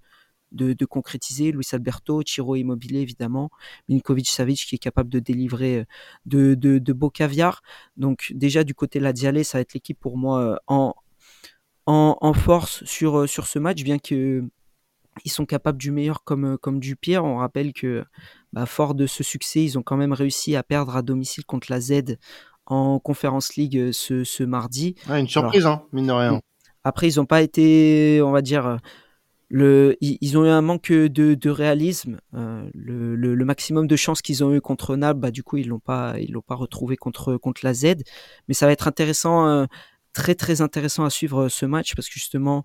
de, 0.52 0.72
de 0.72 0.84
concrétiser. 0.84 1.52
Luis 1.52 1.66
Alberto, 1.72 2.22
Chiro 2.24 2.56
Immobile 2.56 2.96
évidemment, 2.96 3.50
Minkovic 3.88 4.28
Savic 4.28 4.58
qui 4.66 4.74
est 4.74 4.78
capable 4.78 5.10
de 5.10 5.18
délivrer 5.18 5.86
de, 6.26 6.54
de, 6.54 6.78
de 6.78 6.92
beaux 6.92 7.10
caviar. 7.10 7.62
Donc 7.96 8.32
déjà 8.34 8.64
du 8.64 8.74
côté 8.74 9.00
la 9.00 9.12
Dialé, 9.12 9.44
ça 9.44 9.58
va 9.58 9.62
être 9.62 9.74
l'équipe 9.74 9.98
pour 9.98 10.16
moi 10.16 10.60
en, 10.66 10.94
en, 11.86 12.16
en 12.20 12.32
force 12.32 12.84
sur 12.84 13.28
sur 13.28 13.46
ce 13.46 13.58
match, 13.58 13.82
bien 13.82 13.98
que 13.98 14.44
ils 15.24 15.32
sont 15.32 15.46
capables 15.46 15.78
du 15.78 15.90
meilleur 15.90 16.22
comme, 16.22 16.56
comme 16.58 16.78
du 16.78 16.94
pire. 16.94 17.24
On 17.24 17.38
rappelle 17.38 17.72
que 17.72 18.04
bah, 18.52 18.66
fort 18.66 18.94
de 18.94 19.06
ce 19.06 19.24
succès, 19.24 19.64
ils 19.64 19.76
ont 19.76 19.82
quand 19.82 19.96
même 19.96 20.12
réussi 20.12 20.54
à 20.54 20.62
perdre 20.62 20.96
à 20.96 21.02
domicile 21.02 21.44
contre 21.44 21.66
la 21.70 21.80
Z 21.80 22.16
en 22.66 23.00
Conference 23.00 23.56
League 23.56 23.76
euh, 23.76 23.92
ce, 23.92 24.24
ce 24.24 24.44
mardi. 24.44 24.94
une 25.08 25.26
surprise, 25.26 25.66
hein, 25.66 25.82
mine 25.92 26.06
de 26.06 26.12
rien. 26.12 26.40
Après, 26.84 27.08
ils 27.08 27.16
n'ont 27.16 27.26
pas 27.26 27.42
été, 27.42 28.20
on 28.22 28.30
va 28.30 28.42
dire, 28.42 28.66
euh, 28.66 28.76
le, 29.48 29.96
ils 30.00 30.36
ont 30.36 30.44
eu 30.44 30.48
un 30.48 30.60
manque 30.60 30.92
de, 30.92 31.34
de 31.34 31.50
réalisme. 31.50 32.20
Euh, 32.34 32.68
le, 32.74 33.16
le, 33.16 33.34
le, 33.34 33.44
maximum 33.44 33.86
de 33.86 33.96
chances 33.96 34.22
qu'ils 34.22 34.44
ont 34.44 34.54
eu 34.54 34.60
contre 34.60 34.96
Naples, 34.96 35.20
bah, 35.20 35.30
du 35.30 35.42
coup, 35.42 35.56
ils 35.56 35.68
l'ont 35.68 35.78
pas, 35.80 36.18
ils 36.18 36.32
l'ont 36.32 36.42
pas 36.42 36.54
retrouvé 36.54 36.96
contre 36.96 37.36
contre 37.36 37.62
la 37.64 37.74
Z. 37.74 37.96
Mais 38.48 38.54
ça 38.54 38.66
va 38.66 38.72
être 38.72 38.88
intéressant, 38.88 39.66
très 40.12 40.34
très 40.34 40.60
intéressant 40.60 41.04
à 41.04 41.10
suivre 41.10 41.48
ce 41.48 41.66
match 41.66 41.94
parce 41.94 42.08
que 42.08 42.14
justement, 42.14 42.62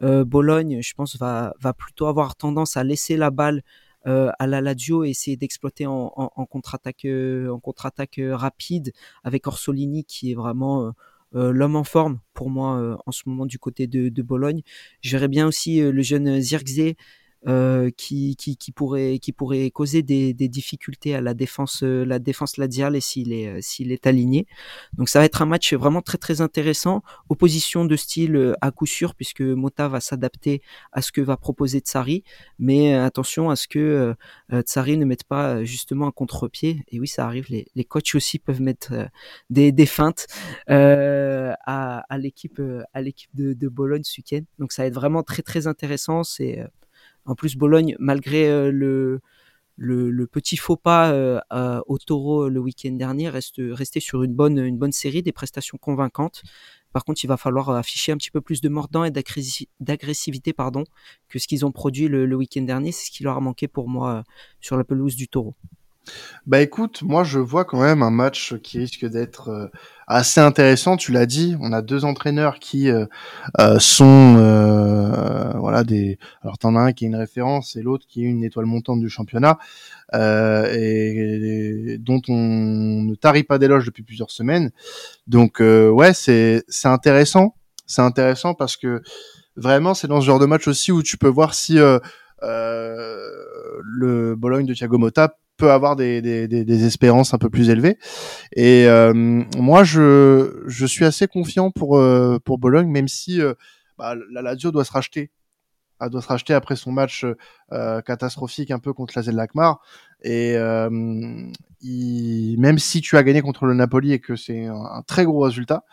Bologne, 0.00 0.80
je 0.82 0.94
pense, 0.94 1.16
va 1.18 1.54
va 1.60 1.74
plutôt 1.74 2.06
avoir 2.06 2.36
tendance 2.36 2.76
à 2.76 2.84
laisser 2.84 3.16
la 3.16 3.30
balle 3.30 3.62
euh, 4.06 4.30
à 4.38 4.46
la 4.46 4.62
Lazio 4.62 5.04
et 5.04 5.10
essayer 5.10 5.36
d'exploiter 5.36 5.86
en, 5.86 6.10
en, 6.16 6.30
en 6.34 6.46
contre-attaque 6.46 7.04
en 7.04 7.60
contre-attaque 7.60 8.18
euh, 8.18 8.30
euh, 8.30 8.36
rapide 8.36 8.92
avec 9.24 9.46
Orsolini 9.46 10.04
qui 10.04 10.32
est 10.32 10.34
vraiment 10.34 10.92
l'homme 11.32 11.76
en 11.76 11.84
forme 11.84 12.20
pour 12.34 12.50
moi 12.50 12.98
en 13.06 13.12
ce 13.12 13.22
moment 13.26 13.46
du 13.46 13.58
côté 13.58 13.86
de, 13.86 14.08
de 14.08 14.22
Bologne. 14.22 14.62
Je 15.00 15.10
verrais 15.12 15.28
bien 15.28 15.46
aussi 15.46 15.80
le 15.80 16.02
jeune 16.02 16.40
Zirkzee 16.40 16.96
euh, 17.46 17.90
qui, 17.96 18.36
qui, 18.36 18.56
qui, 18.56 18.70
pourrait, 18.70 19.18
qui 19.18 19.32
pourrait 19.32 19.70
causer 19.70 20.02
des, 20.02 20.34
des 20.34 20.48
difficultés 20.48 21.14
à 21.14 21.20
la 21.20 21.32
défense, 21.32 21.82
euh, 21.82 22.04
la 22.04 22.18
défense 22.18 22.58
ladiale 22.58 23.00
s'il 23.00 23.32
est, 23.32 23.48
euh, 23.48 23.58
s'il 23.62 23.92
est 23.92 24.06
aligné. 24.06 24.46
Donc 24.92 25.08
ça 25.08 25.20
va 25.20 25.24
être 25.24 25.40
un 25.40 25.46
match 25.46 25.72
vraiment 25.72 26.02
très 26.02 26.18
très 26.18 26.42
intéressant. 26.42 27.02
Opposition 27.30 27.84
de 27.86 27.96
style 27.96 28.54
à 28.60 28.70
coup 28.70 28.86
sûr 28.86 29.14
puisque 29.14 29.40
Mota 29.40 29.88
va 29.88 30.00
s'adapter 30.00 30.60
à 30.92 31.00
ce 31.00 31.12
que 31.12 31.22
va 31.22 31.36
proposer 31.36 31.78
Tsari, 31.78 32.24
mais 32.58 32.92
attention 32.94 33.48
à 33.48 33.56
ce 33.56 33.68
que 33.68 34.14
Tsari 34.52 34.98
ne 34.98 35.04
mette 35.04 35.24
pas 35.24 35.64
justement 35.64 36.08
un 36.08 36.10
contre-pied. 36.12 36.84
Et 36.88 37.00
oui, 37.00 37.08
ça 37.08 37.26
arrive. 37.26 37.46
Les, 37.48 37.66
les 37.74 37.84
coachs 37.84 38.14
aussi 38.14 38.38
peuvent 38.38 38.60
mettre 38.60 38.92
des, 39.48 39.72
des 39.72 39.86
feintes 39.86 40.26
à, 40.68 42.04
à 42.08 42.18
l'équipe, 42.18 42.60
à 42.92 43.00
l'équipe 43.00 43.30
de, 43.34 43.54
de 43.54 43.68
Bologne 43.68 44.02
ce 44.04 44.20
week-end. 44.20 44.44
Donc 44.58 44.72
ça 44.72 44.82
va 44.82 44.88
être 44.88 44.94
vraiment 44.94 45.22
très 45.22 45.42
très 45.42 45.66
intéressant. 45.66 46.22
C'est 46.22 46.64
en 47.24 47.34
plus, 47.34 47.56
Bologne, 47.56 47.96
malgré 47.98 48.48
euh, 48.48 48.70
le, 49.76 50.26
petit 50.26 50.56
faux 50.56 50.76
pas 50.76 51.12
au 51.86 51.98
Taureau 51.98 52.48
le 52.48 52.60
week-end 52.60 52.92
dernier 52.92 53.28
reste 53.28 53.56
resté 53.58 54.00
sur 54.00 54.22
une 54.22 54.34
bonne 54.34 54.92
série, 54.92 55.22
des 55.22 55.32
prestations 55.32 55.78
convaincantes. 55.78 56.42
Par 56.92 57.04
contre, 57.04 57.22
il 57.24 57.28
va 57.28 57.36
falloir 57.36 57.70
afficher 57.70 58.12
un 58.12 58.16
petit 58.16 58.30
peu 58.30 58.40
plus 58.40 58.60
de 58.60 58.68
mordant 58.68 59.04
et 59.04 59.10
d'agressivité 59.10 60.52
pardon, 60.52 60.84
que 61.28 61.38
ce 61.38 61.46
qu'ils 61.46 61.64
ont 61.64 61.72
produit 61.72 62.08
le, 62.08 62.34
week-end 62.34 62.62
dernier. 62.62 62.92
C'est 62.92 63.06
ce 63.06 63.10
qui 63.10 63.22
leur 63.22 63.36
a 63.36 63.40
manqué 63.40 63.68
pour 63.68 63.88
moi 63.88 64.24
sur 64.60 64.76
la 64.76 64.84
pelouse 64.84 65.14
du 65.14 65.28
Taureau. 65.28 65.54
Bah 66.46 66.60
écoute, 66.62 67.02
moi 67.02 67.22
je 67.22 67.38
vois 67.38 67.64
quand 67.66 67.80
même 67.80 68.02
un 68.02 68.10
match 68.10 68.54
qui 68.62 68.78
risque 68.78 69.04
d'être 69.04 69.50
euh, 69.50 69.68
assez 70.06 70.40
intéressant. 70.40 70.96
Tu 70.96 71.12
l'as 71.12 71.26
dit, 71.26 71.54
on 71.60 71.72
a 71.72 71.82
deux 71.82 72.04
entraîneurs 72.06 72.58
qui 72.58 72.90
euh, 72.90 73.04
euh, 73.60 73.78
sont 73.78 74.36
voilà 75.58 75.84
des. 75.84 76.18
Alors 76.42 76.56
t'en 76.58 76.76
as 76.76 76.80
un 76.80 76.92
qui 76.92 77.04
est 77.04 77.08
une 77.08 77.16
référence 77.16 77.76
et 77.76 77.82
l'autre 77.82 78.06
qui 78.08 78.24
est 78.24 78.26
une 78.26 78.42
étoile 78.42 78.64
montante 78.64 79.00
du 79.00 79.10
championnat 79.10 79.58
et, 80.14 81.98
dont 82.00 82.22
on 82.28 83.02
ne 83.02 83.14
tarit 83.14 83.44
pas 83.44 83.58
d'éloges 83.58 83.84
depuis 83.84 84.02
plusieurs 84.02 84.30
semaines. 84.30 84.70
Donc 85.26 85.60
ouais, 85.60 86.14
c'est 86.14 86.64
c'est 86.68 86.88
intéressant, 86.88 87.54
c'est 87.86 88.02
intéressant 88.02 88.54
parce 88.54 88.76
que 88.78 89.02
vraiment 89.56 89.92
c'est 89.94 90.08
dans 90.08 90.20
ce 90.22 90.26
genre 90.26 90.38
de 90.38 90.46
match 90.46 90.66
aussi 90.68 90.90
où 90.90 91.02
tu 91.02 91.18
peux 91.18 91.28
voir 91.28 91.54
si 91.54 91.78
le 92.42 94.34
Bologne 94.36 94.66
de 94.66 94.74
Thiago 94.74 94.96
Motta 94.98 95.36
peut 95.60 95.70
avoir 95.70 95.94
des, 95.94 96.86
espérances 96.86 97.34
un 97.34 97.38
peu 97.38 97.50
plus 97.50 97.68
élevées. 97.68 97.98
Et 98.56 98.86
euh, 98.86 99.12
moi, 99.12 99.84
je, 99.84 100.86
suis 100.86 101.04
assez 101.04 101.28
confiant 101.28 101.70
pour, 101.70 101.98
euh, 101.98 102.38
pour 102.44 102.58
Bologne, 102.58 102.88
même 102.88 103.08
si 103.08 103.40
euh, 103.40 103.54
bah, 103.98 104.14
la 104.32 104.42
Lazio 104.42 104.72
doit 104.72 104.84
se 104.84 104.92
racheter. 104.92 105.30
Elle 106.00 106.08
doit 106.08 106.22
se 106.22 106.28
racheter 106.28 106.54
après 106.54 106.76
son 106.76 106.92
match 106.92 107.26
catastrophique 108.06 108.70
un 108.70 108.78
peu 108.78 108.94
contre 108.94 109.20
la 109.20 109.32
Lakmar. 109.32 109.82
Et 110.22 110.56
même 110.56 111.52
si 112.78 113.02
tu 113.02 113.18
as 113.18 113.22
gagné 113.22 113.42
contre 113.42 113.66
le 113.66 113.74
Napoli 113.74 114.14
et 114.14 114.18
que 114.18 114.34
c'est 114.34 114.64
un, 114.64 115.02
très 115.06 115.26
gros 115.26 115.40
résultat, 115.40 115.84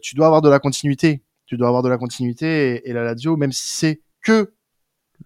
tu 0.00 0.14
dois 0.14 0.26
avoir 0.26 0.40
de 0.40 0.48
la 0.48 0.60
continuité. 0.60 1.22
Tu 1.44 1.58
dois 1.58 1.68
avoir 1.68 1.82
de 1.82 1.90
la 1.90 1.98
continuité 1.98 2.88
et 2.88 2.92
la 2.94 3.04
Lazio, 3.04 3.36
même 3.36 3.52
si 3.52 3.68
c'est 3.68 4.00
que 4.22 4.54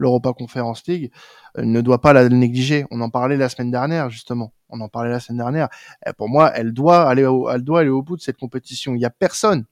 l'Europa 0.01 0.33
Conference 0.33 0.87
League, 0.89 1.13
euh, 1.59 1.65
ne 1.65 1.81
doit 1.81 2.01
pas 2.01 2.13
la 2.13 2.29
négliger. 2.29 2.87
On 2.91 3.01
en 3.01 3.11
parlait 3.11 3.37
la 3.37 3.49
semaine 3.49 3.71
dernière, 3.71 4.11
justement. 4.11 4.53
On 4.69 4.81
en 4.81 4.89
parlait 4.89 5.11
la 5.11 5.21
semaine 5.21 5.39
dernière. 5.39 5.69
pour 6.17 6.29
moi, 6.29 6.51
elle 6.55 6.73
doit 6.73 7.09
aller 7.09 7.25
au, 7.25 7.49
elle 7.49 7.63
doit 7.63 7.81
aller 7.81 7.91
au 7.91 8.03
bout 8.03 8.17
de 8.17 8.23
cette 8.23 8.39
compétition. 8.39 8.95
Il 8.95 9.01
y 9.01 9.05
a 9.05 9.11
personne. 9.11 9.67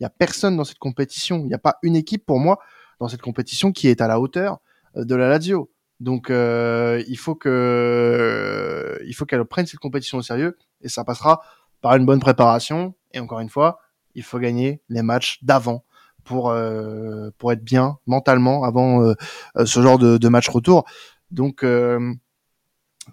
Il 0.00 0.04
y 0.04 0.06
a 0.06 0.10
personne 0.10 0.56
dans 0.56 0.64
cette 0.64 0.78
compétition. 0.78 1.40
Il 1.40 1.48
n'y 1.48 1.54
a 1.54 1.58
pas 1.58 1.78
une 1.82 1.96
équipe 1.96 2.24
pour 2.24 2.38
moi 2.38 2.58
dans 3.00 3.08
cette 3.08 3.22
compétition 3.22 3.72
qui 3.72 3.88
est 3.88 4.00
à 4.00 4.08
la 4.08 4.20
hauteur 4.20 4.60
euh, 4.96 5.04
de 5.04 5.14
la 5.14 5.28
Lazio. 5.28 5.70
Donc 6.00 6.30
euh, 6.30 7.02
il 7.06 7.16
faut 7.16 7.36
que 7.36 8.98
il 9.06 9.14
faut 9.14 9.24
qu'elle 9.24 9.44
prenne 9.44 9.66
cette 9.66 9.78
compétition 9.78 10.18
au 10.18 10.22
sérieux 10.22 10.58
et 10.80 10.88
ça 10.88 11.04
passera 11.04 11.42
par 11.80 11.94
une 11.94 12.04
bonne 12.04 12.18
préparation 12.18 12.94
et 13.12 13.20
encore 13.20 13.40
une 13.40 13.48
fois, 13.48 13.78
il 14.14 14.22
faut 14.22 14.38
gagner 14.38 14.82
les 14.88 15.02
matchs 15.02 15.42
d'avant 15.42 15.84
pour 16.24 16.50
euh, 16.50 17.30
pour 17.38 17.52
être 17.52 17.64
bien 17.64 17.98
mentalement 18.06 18.64
avant 18.64 19.02
euh, 19.02 19.14
euh, 19.56 19.66
ce 19.66 19.80
genre 19.82 19.98
de, 19.98 20.28
match 20.28 20.48
retour. 20.48 20.84
Donc 21.30 21.64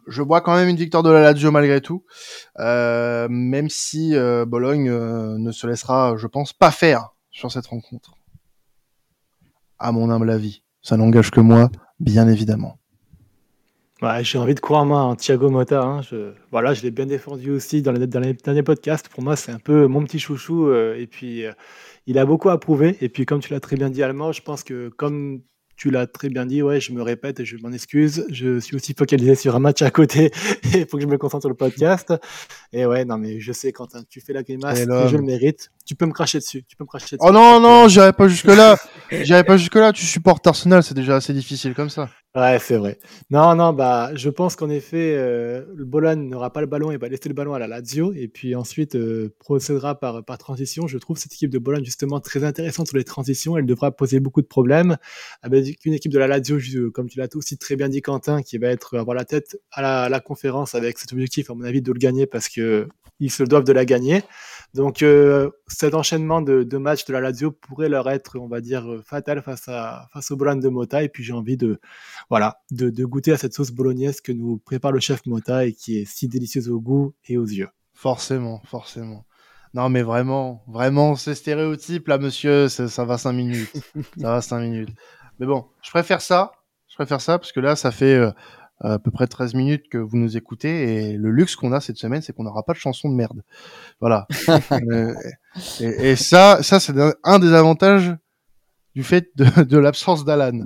je 0.08 0.22
vois 0.22 0.42
quand 0.42 0.56
même 0.56 0.70
une 0.70 0.76
victoire 0.76 1.04
de 1.04 1.10
la 1.10 1.22
Lazio 1.22 1.52
malgré 1.52 1.82
tout, 1.82 2.06
même 2.58 3.70
si 3.70 4.14
Bologne 4.48 4.90
ne 4.92 5.52
se 5.52 5.68
laissera, 5.68 6.16
je 6.18 6.28
pense, 6.28 6.54
pas 6.54 6.72
faire 6.72 7.10
sur 7.32 7.52
cette 7.52 7.68
rencontre. 7.68 8.14
À 9.80 9.92
mon 9.92 10.10
humble 10.10 10.30
avis, 10.30 10.64
ça 10.82 10.98
n'engage 10.98 11.32
que 11.32 11.40
moi, 11.40 11.70
bien 12.00 12.28
évidemment. 12.28 12.78
J'ai 14.22 14.38
envie 14.38 14.56
de 14.56 14.60
croire 14.62 14.86
moi 14.86 15.14
Thiago 15.18 15.50
Motta. 15.50 15.82
Hein. 15.82 16.02
Je, 16.02 16.32
voilà, 16.52 16.74
je 16.74 16.84
l'ai 16.84 16.92
bien 16.92 17.06
défendu 17.06 17.52
aussi 17.52 17.82
dans 17.82 17.92
les, 17.92 18.08
dans 18.08 18.22
les 18.22 18.34
derniers 18.34 18.64
podcasts. 18.64 19.10
Pour 19.10 19.24
moi, 19.24 19.36
c'est 19.36 19.52
un 19.52 19.60
peu 19.60 19.88
mon 19.88 20.04
petit 20.04 20.20
chouchou. 20.20 20.72
et 20.74 21.08
puis, 21.08 21.46
il 22.10 22.18
a 22.18 22.26
beaucoup 22.26 22.50
à 22.50 22.60
prouver. 22.60 22.98
Et 23.02 23.08
puis, 23.08 23.28
comme 23.28 23.40
tu 23.40 23.54
l'as 23.54 23.60
très 23.60 23.76
bien 23.76 23.92
dit, 23.92 24.02
Allemand, 24.02 24.32
je 24.32 24.42
pense 24.42 24.64
que 24.64 24.90
comme 24.90 25.44
tu 25.78 25.92
l'as 25.92 26.08
très 26.08 26.28
bien 26.28 26.48
dit, 26.48 26.64
ouais, 26.64 26.82
je 26.82 26.92
me 26.92 27.04
répète 27.04 27.40
et 27.40 27.46
je 27.46 27.56
m'en 27.58 27.72
excuse. 27.72 28.26
Je 28.32 28.60
suis 28.60 28.76
aussi 28.76 28.96
focalisé 28.98 29.36
sur 29.36 29.56
un 29.56 29.60
match 29.60 29.84
à 29.84 29.92
côté 29.92 30.26
et 30.26 30.32
il 30.80 30.88
faut 30.88 30.98
que 30.98 31.04
je 31.04 31.08
me 31.08 31.20
concentre 31.20 31.44
sur 31.44 31.50
le 31.50 31.56
podcast. 31.56 32.12
Et 32.74 32.88
ouais, 32.88 33.06
non, 33.06 33.20
mais 33.20 33.40
je 33.40 33.54
sais, 33.54 33.72
Quentin, 33.72 34.02
tu 34.10 34.22
fais 34.22 34.34
la 34.34 34.42
grimace 34.42 34.80
je 34.80 35.18
le 35.18 35.22
mérite. 35.22 35.70
Tu 35.86 35.94
peux 35.94 36.08
me 36.08 36.12
cracher 36.12 36.40
dessus. 36.40 36.66
Tu 36.68 36.76
peux 36.76 36.84
me 36.84 36.90
cracher 36.90 37.16
dessus. 37.16 37.30
Oh 37.30 37.32
non, 37.32 37.60
non, 37.60 37.88
j'irai 37.88 38.12
pas 38.12 38.28
jusque-là. 38.28 38.76
j'irai 39.12 39.44
pas 39.44 39.58
jusque-là. 39.58 39.94
Tu 39.94 40.04
supportes 40.04 40.46
Arsenal, 40.48 40.82
c'est 40.82 40.96
déjà 40.96 41.16
assez 41.16 41.32
difficile 41.32 41.76
comme 41.76 41.92
ça. 41.92 42.10
Ouais, 42.40 42.58
c'est 42.60 42.78
vrai. 42.78 42.98
Non, 43.32 43.54
non, 43.56 43.74
bah, 43.74 44.12
je 44.16 44.30
pense 44.30 44.56
qu'en 44.56 44.70
effet, 44.70 45.14
euh, 45.18 45.66
le 45.76 45.84
Bologne 45.84 46.30
n'aura 46.30 46.54
pas 46.54 46.62
le 46.62 46.68
ballon 46.68 46.90
et 46.90 46.96
va 46.98 47.10
laisser 47.10 47.28
le 47.28 47.36
ballon 47.36 47.54
à 47.54 47.60
la 47.60 47.68
Lazio 47.68 48.14
et 48.14 48.30
puis 48.30 48.56
ensuite 48.56 48.96
euh, 48.96 49.36
procédera 49.40 50.00
par, 50.00 50.24
par 50.24 50.38
transition. 50.38 50.88
Je 50.88 50.98
trouve 51.00 51.18
cette 51.18 51.34
équipe 51.34 51.50
de 51.50 51.60
Bologne 51.60 51.84
justement 51.84 52.22
très 52.22 52.46
intéressante 52.46 52.88
sur 52.88 52.98
les 52.98 53.04
transitions. 53.04 53.58
Elle 53.58 53.66
devra 53.66 53.92
poser 53.92 54.22
beaucoup 54.22 54.42
de 54.42 54.48
problèmes 54.48 54.96
avec 55.42 55.84
une 55.84 55.94
équipe 55.94 56.14
de 56.14 56.20
la 56.20 56.28
Lazio, 56.28 56.60
comme 56.94 57.10
tu 57.10 57.20
l'as 57.20 57.28
aussi 57.36 57.58
très 57.58 57.76
bien 57.76 57.90
dit, 57.90 58.02
Quentin, 58.02 58.42
qui 58.42 58.58
va 58.58 58.68
être 58.68 58.98
avoir 58.98 59.16
la 59.18 59.26
tête 59.26 59.60
à 59.72 59.82
la, 59.82 60.04
à 60.04 60.10
la 60.10 60.22
conférence 60.22 60.76
avec 60.76 60.98
cet 60.98 61.12
objectif, 61.12 61.50
à 61.50 61.56
mon 61.56 61.64
avis, 61.66 61.82
de 61.82 61.92
le 61.92 62.00
gagner 62.00 62.26
parce 62.26 62.48
que 62.48 62.88
ils 63.20 63.32
se 63.32 63.44
doivent 63.44 63.66
de 63.66 63.74
la 63.74 63.84
gagner. 63.84 64.22
Donc 64.76 65.02
euh, 65.02 65.50
cet 65.68 65.96
enchaînement 65.96 66.42
de, 66.42 66.64
de, 66.64 66.78
matchs 66.78 67.06
de 67.06 67.14
la 67.14 67.22
Lazio 67.22 67.52
pourrait 67.52 67.90
leur 67.90 68.10
être, 68.10 68.38
on 68.38 68.48
va 68.48 68.62
dire, 68.62 68.92
euh, 68.92 69.02
fatal 69.02 69.42
face 69.42 69.68
à 69.68 70.08
face 70.14 70.30
au 70.32 70.38
Bologne 70.38 70.60
de 70.60 70.70
Mota. 70.70 71.04
Et 71.04 71.10
puis 71.10 71.24
j'ai 71.24 71.34
envie 71.34 71.58
de 71.58 71.80
voilà 72.30 72.62
de, 72.72 72.90
de, 72.90 73.06
goûter 73.06 73.32
à 73.32 73.38
cette 73.38 73.54
sauce 73.54 73.72
bolognaise 73.72 74.22
que 74.22 74.32
nous 74.32 74.58
prépare 74.60 74.92
le 74.92 75.00
chef 75.00 75.26
Mota 75.26 75.66
et 75.66 75.74
qui 75.74 76.00
est 76.00 76.06
si 76.06 76.28
délicieuse 76.28 76.70
au 76.70 76.80
goût 76.80 77.14
et 77.28 77.38
aux 77.38 77.48
yeux. 77.48 77.70
Forcément, 77.94 78.62
forcément. 78.66 79.26
Non 79.74 79.90
mais 79.90 80.04
vraiment, 80.04 80.64
vraiment, 80.68 81.16
ces 81.16 81.36
stéréotypes 81.36 82.08
là, 82.08 82.18
monsieur, 82.18 82.70
ça, 82.70 82.88
ça 82.88 83.06
va 83.06 83.18
cinq 83.18 83.34
minutes. 83.34 83.72
ça 84.22 84.32
va 84.32 84.42
cinq 84.42 84.62
minutes. 84.62 84.90
Mais 85.40 85.48
bon, 85.48 85.66
je 85.82 85.90
préfère 85.90 86.22
ça. 86.22 86.52
Je 86.88 86.96
préfère 86.96 87.22
ça 87.22 87.40
parce 87.40 87.52
que 87.52 87.60
là, 87.60 87.76
ça 87.76 87.92
fait 87.92 88.16
euh, 88.16 88.32
à 88.82 89.00
peu 89.00 89.12
près 89.12 89.28
13 89.28 89.54
minutes 89.56 89.90
que 89.90 89.98
vous 89.98 90.18
nous 90.18 90.38
écoutez 90.38 91.12
et 91.12 91.18
le 91.18 91.32
luxe 91.32 91.56
qu'on 91.56 91.74
a 91.74 91.82
cette 91.82 91.98
semaine 91.98 92.22
c'est 92.22 92.34
qu'on 92.34 92.44
n'aura 92.44 92.64
pas 92.64 92.74
de 92.74 92.78
chanson 92.78 93.10
de 93.10 93.16
merde. 93.16 93.44
Voilà. 94.00 94.28
Euh, 94.92 95.14
et, 95.82 96.12
et, 96.12 96.16
ça 96.16 96.62
ça 96.62 96.80
c'est 96.80 96.94
un 97.24 97.40
des 97.40 97.54
avantages 97.54 98.14
du 98.96 99.04
fait 99.04 99.30
de, 99.36 99.64
de 99.64 99.78
l'absence 99.78 100.24
d'Alan. 100.24 100.62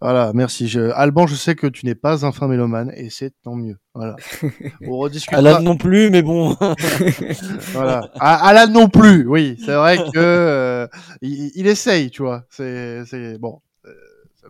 Voilà 0.00 0.32
merci. 0.34 0.66
Je, 0.66 0.90
Alban 0.92 1.26
je 1.26 1.34
sais 1.34 1.54
que 1.54 1.66
tu 1.66 1.84
n'es 1.84 1.94
pas 1.94 2.24
un 2.24 2.32
fin 2.32 2.48
mélomane 2.48 2.90
et 2.96 3.10
c'est 3.10 3.32
tant 3.42 3.54
mieux. 3.54 3.76
Voilà. 3.94 4.16
On 4.88 4.96
rediscutera. 4.96 5.38
Alan 5.38 5.60
non 5.60 5.76
plus 5.76 6.10
mais 6.10 6.22
bon. 6.22 6.56
Voilà. 7.72 8.10
Alan 8.18 8.72
non 8.72 8.88
plus 8.88 9.26
oui. 9.28 9.56
C'est 9.64 9.74
vrai 9.74 9.98
que 9.98 10.10
euh, 10.16 10.86
il, 11.20 11.52
il, 11.54 11.66
essaye 11.66 12.10
tu 12.10 12.22
vois. 12.22 12.44
C'est 12.48 13.04
c'est 13.04 13.38
bon 13.38 13.60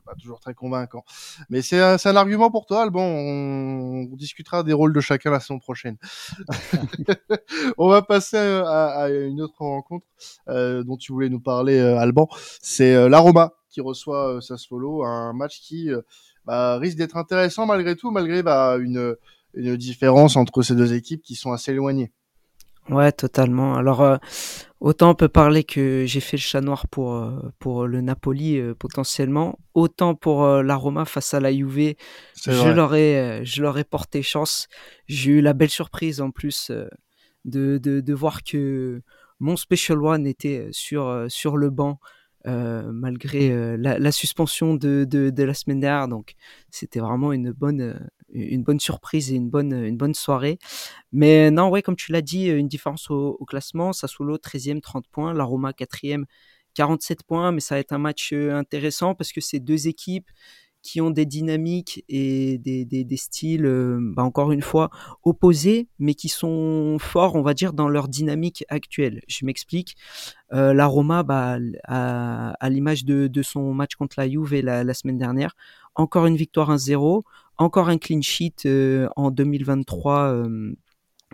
pas 0.05 0.15
toujours 0.15 0.41
très 0.41 0.55
convaincant. 0.55 1.05
Mais 1.49 1.63
c'est 1.63 1.81
un, 1.81 1.97
un, 2.03 2.17
argument 2.17 2.51
pour 2.51 2.67
toi, 2.67 2.83
Alban. 2.83 3.03
On, 3.03 4.09
on, 4.13 4.17
discutera 4.17 4.63
des 4.63 4.73
rôles 4.73 4.93
de 4.93 5.01
chacun 5.01 5.31
la 5.31 5.41
saison 5.41 5.59
prochaine. 5.59 5.97
on 7.79 7.89
va 7.89 8.03
passer 8.03 8.37
à, 8.37 8.87
à, 8.87 9.09
une 9.11 9.41
autre 9.41 9.59
rencontre 9.59 10.07
euh, 10.49 10.83
dont 10.85 10.97
tu 10.97 11.13
voulais 11.13 11.29
nous 11.29 11.41
parler, 11.41 11.79
euh, 11.79 11.99
Alban. 11.99 12.29
C'est 12.61 12.95
euh, 12.95 13.09
l'Aroma 13.09 13.53
qui 13.75 13.81
reçoit 13.81 14.37
euh, 14.37 14.41
Sassuolo, 14.41 15.05
un 15.05 15.33
match 15.33 15.61
qui 15.61 15.93
euh, 15.93 16.01
bah, 16.45 16.79
risque 16.79 16.97
d'être 16.97 17.17
intéressant 17.17 17.67
malgré 17.67 17.97
tout, 17.97 18.11
malgré 18.11 18.43
bah, 18.43 18.77
une, 18.81 19.17
une 19.55 19.77
différence 19.77 20.37
entre 20.37 20.63
ces 20.63 20.77
deux 20.77 20.95
équipes 20.95 21.23
qui 21.23 21.35
sont 21.35 21.53
assez 21.53 21.73
éloignées. 21.73 22.13
Ouais, 22.91 23.13
totalement. 23.13 23.77
Alors, 23.77 24.03
euh, 24.03 24.17
autant 24.81 25.11
on 25.11 25.15
peut 25.15 25.29
parler 25.29 25.65
que 25.65 26.05
j'ai 26.07 26.21
fait 26.21 26.37
le 26.37 26.43
chat 26.43 26.61
noir 26.61 26.87
pour, 26.87 27.15
euh, 27.15 27.41
pour 27.59 27.87
le 27.87 28.03
Napoli 28.03 28.59
euh, 28.59 28.75
potentiellement, 28.75 29.59
autant 29.73 30.15
pour 30.15 30.47
la 30.47 30.77
Roma 30.77 31.07
face 31.07 31.33
à 31.33 31.41
la 31.41 31.51
Juve, 31.51 31.95
je 32.45 32.69
leur, 32.69 32.95
ai, 32.95 33.41
je 33.45 33.63
leur 33.63 33.79
ai 33.79 33.85
porté 33.85 34.23
chance. 34.23 34.69
J'ai 35.07 35.33
eu 35.33 35.41
la 35.41 35.55
belle 35.55 35.71
surprise 35.71 36.21
en 36.21 36.31
plus 36.31 36.71
de, 37.47 37.79
de, 37.79 38.01
de 38.01 38.15
voir 38.15 38.43
que 38.43 39.01
mon 39.41 39.57
Special 39.57 40.05
One 40.05 40.27
était 40.27 40.69
sur, 40.71 41.25
sur 41.29 41.57
le 41.57 41.71
banc. 41.71 41.99
malgré 42.45 43.77
la, 43.79 43.99
la, 43.99 44.13
suspension 44.13 44.75
de, 44.75 45.05
de, 45.09 45.43
la 45.43 45.55
semaine 45.55 45.81
dernière. 45.81 46.09
Donc, 46.09 46.35
c'était 46.71 47.01
vraiment 47.01 47.33
une 47.33 47.53
bonne, 47.53 47.99
une 48.35 48.63
bonne 48.63 48.81
surprise 48.81 49.33
et 49.33 49.37
une 49.37 49.49
bonne, 49.49 49.73
une 49.73 49.97
bonne 49.97 50.15
soirée. 50.15 50.59
Mais 51.13 51.51
non, 51.51 51.69
ouais, 51.71 51.83
comme 51.83 51.97
tu 51.97 52.13
l'as 52.13 52.23
dit, 52.23 52.49
une 52.49 52.69
différence 52.69 53.11
au, 53.11 53.45
classement. 53.47 53.93
Sassuolo 53.93 54.37
13e, 54.37 54.81
30 54.81 55.07
points. 55.09 55.33
La 55.33 55.45
Roma 55.45 55.73
4e, 55.73 56.25
47 56.75 57.23
points. 57.23 57.53
Mais 57.53 57.61
ça 57.61 57.77
va 57.77 57.81
être 57.81 57.93
un 57.93 57.99
match 57.99 58.33
euh, 58.33 58.55
intéressant 58.55 59.15
parce 59.15 59.33
que 59.33 59.41
c'est 59.41 59.61
deux 59.61 59.89
équipes 59.89 60.31
qui 60.85 61.01
ont 61.01 61.11
des 61.11 61.25
dynamiques 61.25 62.05
et 62.11 62.59
des, 62.59 62.85
des, 62.85 63.17
styles, 63.17 63.65
euh, 63.65 63.99
bah 64.15 64.23
encore 64.23 64.53
une 64.53 64.61
fois, 64.61 64.91
opposés, 65.23 65.89
mais 65.99 66.15
qui 66.15 66.29
sont 66.29 66.99
forts, 67.01 67.37
on 67.37 67.43
va 67.43 67.55
dire, 67.55 67.73
dans 67.73 67.89
leur 67.89 68.07
dynamique 68.07 68.67
actuelle. 68.69 69.23
Je 69.27 69.47
m'explique. 69.47 69.97
Euh, 70.53 70.75
la 70.75 70.85
Roma, 70.85 71.23
bah, 71.23 71.57
à, 71.85 72.51
à 72.61 72.69
l'image 72.69 73.07
de, 73.07 73.29
de, 73.29 73.43
son 73.43 73.73
match 73.73 73.95
contre 73.95 74.17
la 74.19 74.29
Juve 74.29 74.61
la, 74.61 74.85
la 74.85 74.95
semaine 74.95 75.17
dernière, 75.17 75.57
encore 75.95 76.27
une 76.27 76.37
victoire 76.37 76.71
1-0. 76.71 77.23
Encore 77.59 77.89
un 77.89 77.99
clean 77.99 78.23
sheet 78.23 78.69
en 79.17 79.31
2023 79.31 80.45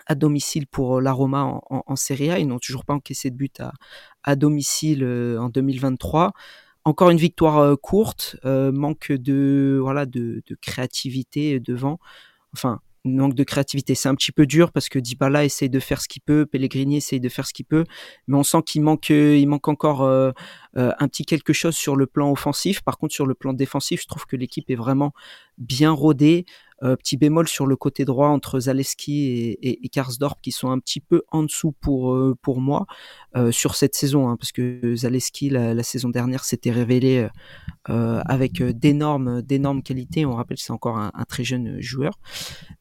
à 0.07 0.15
domicile 0.15 0.67
pour 0.67 1.01
la 1.01 1.13
Roma 1.13 1.61
en, 1.69 1.97
Serie 1.97 2.31
A. 2.31 2.39
Ils 2.39 2.47
n'ont 2.47 2.59
toujours 2.59 2.85
pas 2.85 2.95
encaissé 2.95 3.31
de 3.31 3.37
but 3.37 3.61
à, 4.23 4.37
domicile 4.37 5.05
en 5.05 5.49
2023 5.49 6.33
encore 6.85 7.11
une 7.11 7.19
victoire 7.19 7.79
courte, 7.81 8.37
manque 8.45 9.13
de 9.13 9.79
voilà 9.83 10.07
créativité 10.63 11.61
devant. 11.61 11.99
Enfin, 12.55 12.81
manque 13.05 13.35
de 13.35 13.45
créativité. 13.45 13.95
C'est 13.95 14.09
un 14.09 14.15
petit 14.15 14.33
peu 14.33 14.47
dur 14.47 14.73
parce 14.73 14.89
que 14.89 14.99
Dybala 14.99 15.45
essaye 15.45 15.71
de 15.71 15.81
faire 15.81 16.01
ce 16.01 16.09
qu'il 16.09 16.23
peut, 16.23 16.47
Pellegrini 16.47 16.97
essaye 16.97 17.21
de 17.21 17.29
faire 17.29 17.47
ce 17.47 17.53
qu'il 17.53 17.65
peut, 17.65 17.85
mais 18.27 18.37
on 18.37 18.43
sent 18.43 18.63
qu'il 18.67 18.83
manque, 18.83 19.69
encore 19.69 20.03
euh, 20.03 20.33
euh, 20.77 20.93
un 20.99 21.09
petit 21.09 21.25
quelque 21.25 21.53
chose 21.53 21.75
sur 21.75 21.97
le 21.97 22.07
plan 22.07 22.31
offensif. 22.31 22.83
Par 22.83 22.99
contre, 22.99 23.15
sur 23.15 23.27
le 23.27 23.35
plan 23.35 23.53
défensif, 23.53 24.03
je 24.03 24.07
trouve 24.07 24.27
que 24.27 24.37
l'équipe 24.37 24.71
est 24.71 24.77
vraiment 24.77 25.13
bien 25.59 25.91
rodée. 25.91 26.47
Euh, 26.83 26.97
petit 26.97 27.19
bémol 27.19 27.47
sur 27.47 27.67
le 27.67 27.77
côté 27.77 28.07
droit 28.07 28.29
entre 28.29 28.59
Zaleski 28.59 29.27
et, 29.27 29.69
et, 29.69 29.85
et, 29.85 29.89
Karsdorp 29.91 30.41
qui 30.41 30.51
sont 30.51 30.71
un 30.71 30.79
petit 30.79 31.01
peu 31.01 31.25
en 31.29 31.43
dessous 31.43 31.73
pour 31.73 32.15
euh, 32.15 32.35
pour 32.41 32.63
moi 32.63 32.87
euh, 33.37 33.53
sur 33.53 33.75
cette 33.75 33.95
saison 33.95 34.31
hein, 34.31 34.39
parce 34.39 34.51
que 34.51 34.95
Zaleski 34.97 35.51
la, 35.51 35.75
la 35.75 35.83
saison 35.83 36.09
dernière 36.09 36.43
s'était 36.43 36.71
révélé 36.71 37.29
euh, 37.91 38.23
avec 38.25 38.63
d'énormes 38.63 39.43
d'énormes 39.43 39.83
qualités. 39.83 40.25
On 40.25 40.35
rappelle 40.35 40.57
c'est 40.57 40.73
encore 40.73 40.97
un, 40.97 41.11
un, 41.13 41.25
très 41.25 41.45
jeune 41.45 41.83
joueur. 41.83 42.19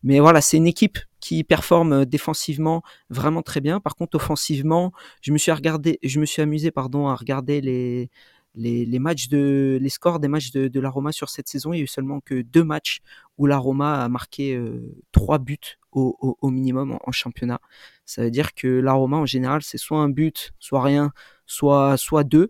Mais 0.02 0.22
voilà 0.22 0.40
c'est 0.40 0.56
une 0.56 0.68
équipe 0.68 1.00
qui 1.20 1.44
performe 1.44 2.06
défensivement 2.06 2.82
vraiment 3.10 3.42
très 3.42 3.60
bien. 3.60 3.82
Par 3.82 3.96
contre 3.96 4.16
offensivement 4.16 4.94
je 5.22 5.34
me 5.34 5.38
suis 5.38 5.52
regardé 5.52 6.00
je 6.04 6.22
me 6.22 6.26
suis 6.26 6.42
amusé 6.42 6.72
pardon 6.72 7.10
à 7.10 7.16
regarder 7.16 7.60
les 7.60 8.10
les, 8.56 8.86
les, 8.86 9.00
matchs 9.00 9.30
de 9.30 9.78
les 9.82 9.90
scores 9.90 10.20
des 10.20 10.28
matchs 10.28 10.52
de, 10.52 10.68
de 10.68 10.80
la 10.80 10.90
Roma 10.90 11.12
sur 11.12 11.30
cette 11.30 11.48
saison, 11.48 11.74
il 11.74 11.78
y 11.78 11.80
a 11.82 11.84
eu 11.84 11.88
seulement 11.88 12.20
que 12.20 12.42
deux 12.42 12.64
matchs 12.64 13.00
où 13.38 13.46
la 13.46 13.58
Roma 13.58 14.04
a 14.04 14.10
marqué 14.10 14.56
euh, 14.56 14.96
trois 15.12 15.40
buts 15.40 15.78
au, 15.92 16.38
au, 16.42 16.50
minimum 16.50 16.98
en, 17.04 17.12
championnat. 17.12 17.60
Ça 18.06 18.24
veut 18.24 18.32
dire 18.32 18.54
que 18.54 18.68
la 18.68 18.94
Roma 18.94 19.18
en 19.18 19.26
général 19.26 19.62
c'est 19.62 19.78
soit 19.78 20.00
un 20.00 20.10
but, 20.10 20.52
soit 20.60 20.84
rien, 20.84 21.12
soit 21.46 21.98
soit 21.98 22.24
deux. 22.24 22.48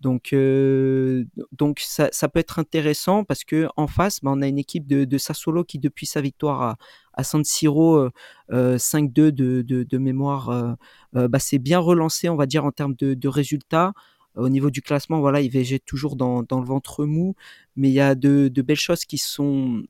Donc 0.00 0.32
euh, 0.32 1.24
donc 1.52 1.80
ça, 1.80 2.08
ça, 2.12 2.28
peut 2.28 2.40
être 2.40 2.58
intéressant 2.58 3.24
parce 3.24 3.44
que 3.44 3.68
en 3.76 3.86
face, 3.86 4.20
bah, 4.22 4.30
on 4.34 4.42
a 4.42 4.48
une 4.48 4.58
équipe 4.58 4.86
de, 4.86 5.04
de 5.04 5.18
Sassuolo 5.18 5.64
qui 5.64 5.78
depuis 5.78 6.06
sa 6.06 6.20
victoire 6.20 6.62
à, 6.62 6.76
à 7.14 7.24
San 7.24 7.44
Siro 7.44 8.10
euh, 8.52 8.76
5-2 8.76 9.12
de, 9.12 9.62
de, 9.62 9.82
de, 9.82 9.98
mémoire, 9.98 10.50
euh, 10.50 10.72
euh, 11.16 11.28
bah, 11.28 11.38
c'est 11.38 11.58
bien 11.58 11.78
relancé, 11.78 12.28
on 12.28 12.36
va 12.36 12.46
dire 12.46 12.64
en 12.64 12.72
termes 12.72 12.94
de 12.94 13.28
résultats 13.28 13.92
au 14.36 14.48
niveau 14.48 14.70
du 14.70 14.82
classement, 14.82 15.20
voilà, 15.20 15.40
il 15.40 15.50
végète 15.50 15.84
toujours 15.84 16.16
dans, 16.16 16.40
le 16.40 16.66
ventre 16.66 17.04
mou, 17.04 17.34
mais 17.76 17.88
il 17.88 17.94
y 17.94 18.00
a 18.00 18.14
de, 18.14 18.48
belles 18.62 18.76
choses 18.76 19.04
qui 19.04 19.18
sont 19.18 19.82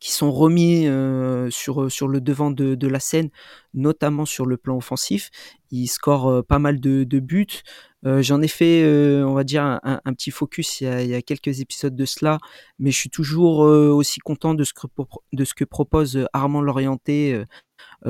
qui 0.00 0.12
remis 0.24 0.86
euh, 0.86 1.48
sur 1.50 2.08
le 2.08 2.20
devant 2.20 2.50
de, 2.50 2.86
la 2.86 3.00
scène, 3.00 3.30
notamment 3.74 4.26
sur 4.26 4.46
le 4.46 4.56
plan 4.56 4.76
offensif. 4.76 5.30
Il 5.70 5.86
score 5.86 6.28
euh, 6.28 6.42
pas 6.42 6.58
mal 6.58 6.80
de, 6.80 7.04
buts. 7.20 7.62
Euh, 8.04 8.22
J'en 8.22 8.42
ai 8.42 8.48
fait, 8.48 8.84
on 9.24 9.34
va 9.34 9.44
dire, 9.44 9.62
un, 9.62 10.12
petit 10.12 10.30
focus 10.30 10.80
il 10.80 11.06
y, 11.06 11.14
a, 11.14 11.22
quelques 11.22 11.60
épisodes 11.60 11.94
de 11.94 12.04
cela, 12.04 12.38
mais 12.78 12.90
je 12.90 12.96
suis 12.96 13.10
toujours 13.10 13.60
aussi 13.60 14.20
content 14.20 14.54
de 14.54 14.64
ce 14.64 14.72
que 14.72 14.86
de 15.32 15.44
ce 15.44 15.54
que 15.54 15.64
propose 15.64 16.26
Armand 16.32 16.60
Lorienté 16.60 17.42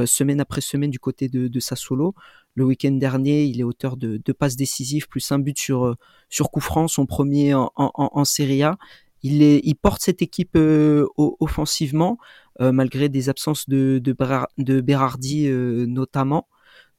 semaine 0.04 0.40
après 0.40 0.60
semaine 0.60 0.90
du 0.90 0.98
côté 0.98 1.28
de, 1.28 1.48
de 1.48 1.60
Sassuolo. 1.60 2.14
Le 2.56 2.64
week-end 2.64 2.92
dernier, 2.92 3.44
il 3.44 3.60
est 3.60 3.64
auteur 3.64 3.96
de 3.96 4.16
deux 4.16 4.34
passes 4.34 4.56
décisives 4.56 5.06
plus 5.06 5.30
un 5.30 5.38
but 5.38 5.56
sur 5.58 5.94
sur 6.28 6.50
coup 6.50 6.60
franc, 6.60 6.88
son 6.88 7.06
premier 7.06 7.54
en, 7.54 7.70
en, 7.76 7.90
en 7.94 8.24
Serie 8.24 8.62
A. 8.62 8.76
Il, 9.22 9.42
est, 9.42 9.60
il, 9.64 9.74
porte 9.74 10.02
cette 10.02 10.22
équipe 10.22 10.56
euh, 10.56 11.06
offensivement, 11.16 12.18
euh, 12.60 12.72
malgré 12.72 13.08
des 13.08 13.28
absences 13.28 13.68
de, 13.68 13.98
de, 13.98 14.80
Berardi 14.80 15.48
euh, 15.48 15.86
notamment. 15.86 16.48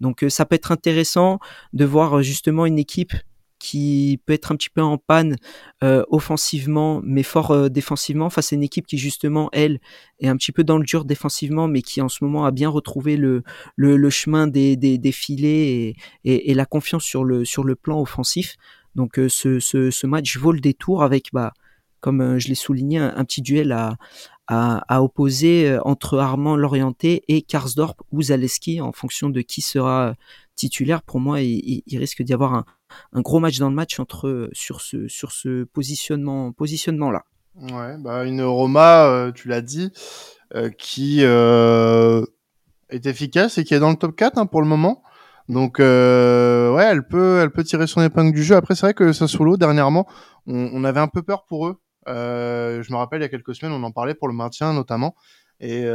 Donc 0.02 0.26
ça 0.30 0.46
peut 0.46 0.56
être 0.56 0.72
intéressant 0.72 1.40
de 1.74 1.86
voir 1.86 2.22
justement 2.22 2.66
une 2.66 2.80
équipe 2.80 3.14
qui 3.60 4.22
peut 4.26 4.34
être 4.34 4.52
un 4.52 4.56
petit 4.56 4.70
peu 4.70 4.82
en 4.82 4.98
panne 4.98 5.36
euh, 5.84 6.04
offensivement, 6.10 7.02
mais 7.04 7.24
fort 7.24 7.52
euh, 7.52 7.70
défensivement, 7.70 8.30
face 8.30 8.54
à 8.54 8.56
une 8.56 8.64
équipe 8.64 8.86
qui 8.86 8.98
justement, 8.98 9.50
elle, 9.52 9.80
est 10.20 10.28
un 10.28 10.38
petit 10.38 10.52
peu 10.52 10.64
dans 10.64 10.78
le 10.78 10.84
dur 10.84 11.06
défensivement, 11.06 11.68
mais 11.68 11.82
qui 11.82 12.02
en 12.02 12.10
ce 12.10 12.24
moment 12.24 12.46
a 12.46 12.52
bien 12.52 12.70
retrouvé 12.70 13.18
le, 13.18 13.44
le, 13.76 14.10
chemin 14.10 14.48
des, 14.48 14.76
des, 14.76 15.12
filets 15.12 15.96
et, 16.24 16.54
la 16.54 16.66
confiance 16.66 17.04
sur 17.04 17.24
le, 17.24 17.46
sur 17.46 17.64
le 17.64 17.76
plan 17.76 18.00
offensif. 18.02 18.56
Donc 18.96 19.20
euh, 19.20 19.30
ce, 19.30 19.60
ce, 19.60 19.92
ce, 19.92 20.08
match 20.08 20.38
vaut 20.38 20.52
le 20.52 20.60
détour 20.60 21.04
avec, 21.04 21.30
bah, 21.34 21.54
comme 22.00 22.40
je 22.40 22.48
l'ai 22.48 22.56
souligné, 22.56 23.00
un, 23.00 23.14
un, 23.16 23.26
petit 23.26 23.42
duel 23.42 23.72
à, 23.72 23.98
à, 24.48 24.84
à 24.88 25.02
opposer 25.02 25.78
entre 25.84 26.20
Armand 26.20 26.56
Lorienté 26.56 27.24
et 27.28 27.42
Karsdorp 27.42 28.02
ou 28.12 28.22
Zaleski 28.22 28.82
en 28.82 28.92
fonction 28.92 29.30
de 29.30 29.42
qui 29.42 29.62
sera 29.62 30.16
titulaire. 30.56 31.02
Pour 31.04 31.20
moi, 31.20 31.42
il, 31.42 31.84
il 31.86 31.98
risque 31.98 32.22
d'y 32.22 32.34
avoir 32.34 32.54
un, 32.54 32.66
un 33.14 33.22
gros 33.22 33.40
match 33.40 33.60
dans 33.60 33.70
le 33.70 33.76
match 33.76 34.00
entre 34.00 34.50
sur 34.54 34.82
ce 34.82 35.08
sur 35.08 35.32
ce 35.32 35.64
positionnement 35.66 36.52
positionnement 36.52 37.12
là. 37.12 37.26
Ouais, 37.60 37.98
bah 37.98 38.24
une 38.26 38.42
Roma, 38.44 39.08
euh, 39.08 39.32
tu 39.32 39.48
l'as 39.48 39.62
dit, 39.62 39.92
euh, 40.56 40.70
qui 40.70 41.20
euh, 41.22 42.24
est 42.90 43.08
efficace 43.08 43.58
et 43.58 43.64
qui 43.64 43.74
est 43.74 43.80
dans 43.80 43.90
le 43.90 43.96
top 43.96 44.16
4 44.16 44.38
hein, 44.38 44.46
pour 44.46 44.62
le 44.62 44.68
moment. 44.68 45.02
Donc 45.50 45.80
euh, 45.80 46.72
ouais, 46.76 46.84
elle 46.84 47.08
peut 47.08 47.40
elle 47.42 47.52
peut 47.52 47.64
tirer 47.64 47.88
son 47.88 48.02
épingle 48.02 48.34
du 48.34 48.44
jeu. 48.44 48.56
Après 48.56 48.76
c'est 48.76 48.86
vrai 48.86 48.94
que 48.94 49.12
Sassuolo 49.12 49.58
dernièrement, 49.58 50.06
on, 50.46 50.70
on, 50.74 50.84
avait 50.84 51.00
un 51.00 51.08
peu 51.08 51.24
peur 51.24 51.46
pour 51.46 51.68
eux. 51.68 51.78
Euh, 52.08 52.82
je 52.84 52.92
me 52.92 52.98
rappelle 52.98 53.20
il 53.22 53.24
y 53.24 53.26
a 53.26 53.30
quelques 53.30 53.56
semaines, 53.56 53.74
on 53.74 53.84
en 53.84 53.92
parlait 53.92 54.16
pour 54.16 54.28
le 54.28 54.34
maintien 54.34 54.74
notamment. 54.74 55.16
Et 55.60 55.86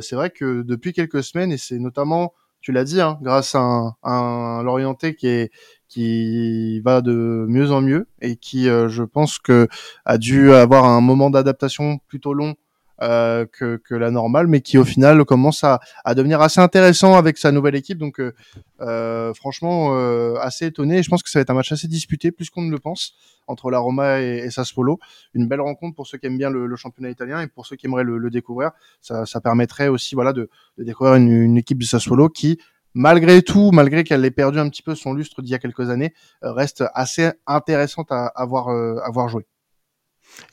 c'est 0.00 0.16
vrai 0.16 0.30
que 0.30 0.62
depuis 0.62 0.94
quelques 0.94 1.22
semaines, 1.22 1.52
et 1.52 1.58
c'est 1.58 1.78
notamment 1.78 2.32
tu 2.60 2.72
l'as 2.72 2.84
dit, 2.84 3.00
hein, 3.00 3.18
grâce 3.22 3.54
à 3.54 3.60
un, 3.60 3.96
un 4.02 4.62
l'orienté 4.62 5.14
qui 5.14 5.28
est 5.28 5.50
qui 5.88 6.80
va 6.80 7.00
de 7.00 7.46
mieux 7.48 7.72
en 7.72 7.80
mieux 7.80 8.06
et 8.20 8.36
qui, 8.36 8.68
euh, 8.68 8.88
je 8.88 9.02
pense 9.02 9.40
que 9.40 9.66
a 10.04 10.18
dû 10.18 10.52
avoir 10.52 10.84
un 10.84 11.00
moment 11.00 11.30
d'adaptation 11.30 11.98
plutôt 12.06 12.32
long 12.32 12.54
euh, 13.02 13.46
que, 13.50 13.76
que, 13.76 13.94
la 13.94 14.10
normale, 14.10 14.46
mais 14.46 14.60
qui 14.60 14.76
au 14.78 14.84
final 14.84 15.24
commence 15.24 15.64
à, 15.64 15.80
à, 16.04 16.14
devenir 16.14 16.40
assez 16.40 16.60
intéressant 16.60 17.16
avec 17.16 17.38
sa 17.38 17.52
nouvelle 17.52 17.74
équipe. 17.74 17.98
Donc, 17.98 18.20
euh, 18.20 18.34
euh 18.80 19.32
franchement, 19.34 19.94
euh, 19.94 20.34
assez 20.40 20.66
étonné. 20.66 21.02
je 21.02 21.08
pense 21.08 21.22
que 21.22 21.30
ça 21.30 21.38
va 21.38 21.42
être 21.42 21.50
un 21.50 21.54
match 21.54 21.72
assez 21.72 21.88
disputé, 21.88 22.30
plus 22.30 22.50
qu'on 22.50 22.62
ne 22.62 22.70
le 22.70 22.78
pense, 22.78 23.14
entre 23.46 23.70
la 23.70 23.78
Roma 23.78 24.20
et, 24.20 24.42
et 24.44 24.50
Sassuolo. 24.50 24.98
Une 25.34 25.48
belle 25.48 25.60
rencontre 25.60 25.96
pour 25.96 26.06
ceux 26.06 26.18
qui 26.18 26.26
aiment 26.26 26.38
bien 26.38 26.50
le, 26.50 26.66
le 26.66 26.76
championnat 26.76 27.10
italien 27.10 27.40
et 27.40 27.46
pour 27.46 27.66
ceux 27.66 27.76
qui 27.76 27.86
aimeraient 27.86 28.04
le, 28.04 28.18
le 28.18 28.30
découvrir. 28.30 28.72
Ça, 29.00 29.26
ça, 29.26 29.40
permettrait 29.40 29.88
aussi, 29.88 30.14
voilà, 30.14 30.32
de, 30.32 30.50
de 30.78 30.84
découvrir 30.84 31.14
une, 31.16 31.30
une, 31.30 31.56
équipe 31.56 31.78
de 31.78 31.84
Sassuolo 31.84 32.28
qui 32.28 32.58
malgré 32.92 33.42
tout, 33.42 33.70
malgré 33.72 34.04
qu'elle 34.04 34.24
ait 34.24 34.30
perdu 34.30 34.58
un 34.58 34.68
petit 34.68 34.82
peu 34.82 34.94
son 34.94 35.14
lustre 35.14 35.42
d'il 35.42 35.52
y 35.52 35.54
a 35.54 35.58
quelques 35.58 35.90
années, 35.90 36.12
euh, 36.44 36.52
reste 36.52 36.84
assez 36.94 37.30
intéressante 37.46 38.10
à, 38.10 38.26
à 38.26 38.44
voir 38.44 39.28
jouer. 39.28 39.46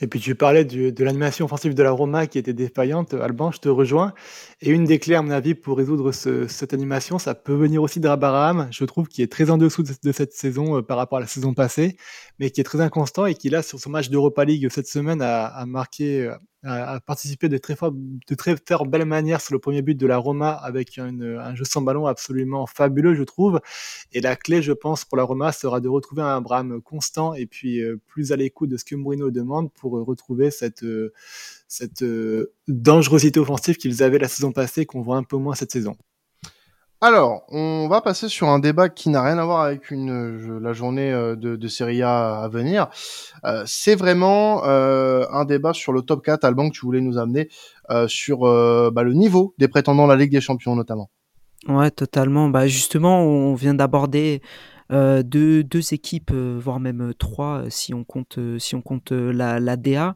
Et 0.01 0.07
puis 0.07 0.19
tu 0.19 0.35
parlais 0.35 0.65
de 0.65 1.03
l'animation 1.03 1.45
offensive 1.45 1.73
de 1.73 1.83
la 1.83 1.91
Roma 1.91 2.27
qui 2.27 2.37
était 2.37 2.53
défaillante. 2.53 3.13
Alban, 3.13 3.51
je 3.51 3.59
te 3.59 3.69
rejoins. 3.69 4.13
Et 4.61 4.69
une 4.71 4.85
des 4.85 4.99
clés, 4.99 5.15
à 5.15 5.21
mon 5.21 5.31
avis, 5.31 5.55
pour 5.55 5.77
résoudre 5.77 6.11
ce, 6.11 6.47
cette 6.47 6.73
animation, 6.73 7.19
ça 7.19 7.35
peut 7.35 7.53
venir 7.53 7.81
aussi 7.81 7.99
de 7.99 8.07
Rabaraham, 8.07 8.67
je 8.71 8.85
trouve, 8.85 9.07
qui 9.07 9.21
est 9.21 9.31
très 9.31 9.49
en 9.49 9.57
dessous 9.57 9.83
de, 9.83 10.11
cette 10.11 10.33
saison 10.33 10.77
euh, 10.77 10.81
par 10.81 10.97
rapport 10.97 11.17
à 11.17 11.21
la 11.21 11.27
saison 11.27 11.53
passée, 11.53 11.97
mais 12.39 12.49
qui 12.49 12.61
est 12.61 12.63
très 12.63 12.81
inconstant 12.81 13.25
et 13.25 13.35
qui, 13.35 13.49
là, 13.49 13.61
sur 13.61 13.79
son 13.79 13.89
match 13.89 14.09
d'Europa 14.09 14.45
League 14.45 14.67
cette 14.69 14.87
semaine, 14.87 15.21
a, 15.21 15.45
a 15.45 15.65
marqué, 15.65 16.31
a, 16.67 16.93
a, 16.93 16.99
participé 16.99 17.49
de 17.49 17.58
très, 17.58 17.75
fort, 17.75 17.91
de 17.93 18.36
très 18.36 18.56
fort 18.67 18.86
belle 18.86 19.06
manière 19.06 19.41
sur 19.41 19.53
le 19.53 19.60
premier 19.60 19.82
but 19.82 19.95
de 19.95 20.08
la 20.08 20.17
Roma 20.17 20.51
avec 20.51 20.97
une, 20.97 21.39
un 21.41 21.56
jeu 21.56 21.65
sans 21.65 21.82
ballon 21.82 22.06
absolument 22.06 22.67
fabuleux, 22.67 23.15
je 23.15 23.23
trouve. 23.23 23.60
Et 24.12 24.21
la 24.21 24.36
clé, 24.36 24.62
je 24.62 24.73
pense, 24.73 25.06
pour 25.06 25.17
la 25.17 25.23
Roma 25.23 25.51
sera 25.51 25.80
de 25.80 25.89
retrouver 25.89 26.21
un 26.21 26.38
Abraham 26.38 26.82
constant 26.82 27.34
et 27.34 27.45
puis 27.45 27.82
euh, 27.82 27.99
plus 28.08 28.32
à 28.32 28.36
l'écoute 28.36 28.69
de 28.69 28.77
ce 28.77 28.86
que 28.86 28.95
Mourinho 28.95 29.32
demande 29.32 29.71
pour 29.73 29.97
euh, 29.97 30.03
retrouver 30.03 30.51
cette, 30.51 30.84
euh, 30.84 31.13
cette 31.67 32.03
dangerosité 32.67 33.39
offensive 33.39 33.77
qu'ils 33.77 34.03
avaient 34.03 34.19
la 34.19 34.27
saison 34.27 34.51
passée 34.51 34.86
qu'on 34.86 35.01
voit 35.01 35.17
un 35.17 35.23
peu 35.23 35.38
moins 35.38 35.56
cette 35.56 35.71
saison. 35.71 35.97
Alors, 36.99 37.43
on 37.49 37.88
va 37.88 38.01
passer 38.01 38.27
sur 38.27 38.49
un 38.49 38.57
débat 38.57 38.89
qui 38.89 39.10
n'a 39.10 39.21
rien 39.21 39.38
à 39.38 39.45
voir 39.45 39.62
avec 39.62 39.91
la 39.91 40.73
journée 40.73 41.12
de, 41.12 41.55
de 41.55 41.67
Serie 41.67 42.01
A 42.01 42.41
à 42.41 42.47
venir. 42.47 42.88
Euh, 43.45 43.62
c'est 43.67 43.93
vraiment 43.93 44.65
euh, 44.65 45.25
un 45.31 45.45
débat 45.45 45.73
sur 45.73 45.93
le 45.93 46.01
top 46.01 46.23
4, 46.23 46.43
Alban, 46.43 46.69
que 46.69 46.73
tu 46.73 46.86
voulais 46.86 47.01
nous 47.01 47.19
amener, 47.19 47.49
euh, 47.91 48.07
sur 48.07 48.39
bah, 48.39 49.03
le 49.03 49.13
niveau 49.13 49.53
des 49.60 49.67
prétendants 49.67 50.05
à 50.05 50.07
la 50.07 50.15
Ligue 50.15 50.31
des 50.31 50.41
Champions 50.41 50.75
notamment. 50.75 51.12
Ouais, 51.67 51.91
totalement. 51.91 52.49
Bah, 52.49 52.65
justement, 52.65 53.21
on 53.21 53.53
vient 53.53 53.75
d'aborder 53.75 54.41
deux, 54.89 55.63
équipes, 55.91 56.33
voire 56.33 56.79
même 56.79 57.13
trois, 57.19 57.65
si 57.69 57.93
on 57.93 58.03
compte, 58.03 58.39
la 59.12 59.75
DA. 59.75 60.15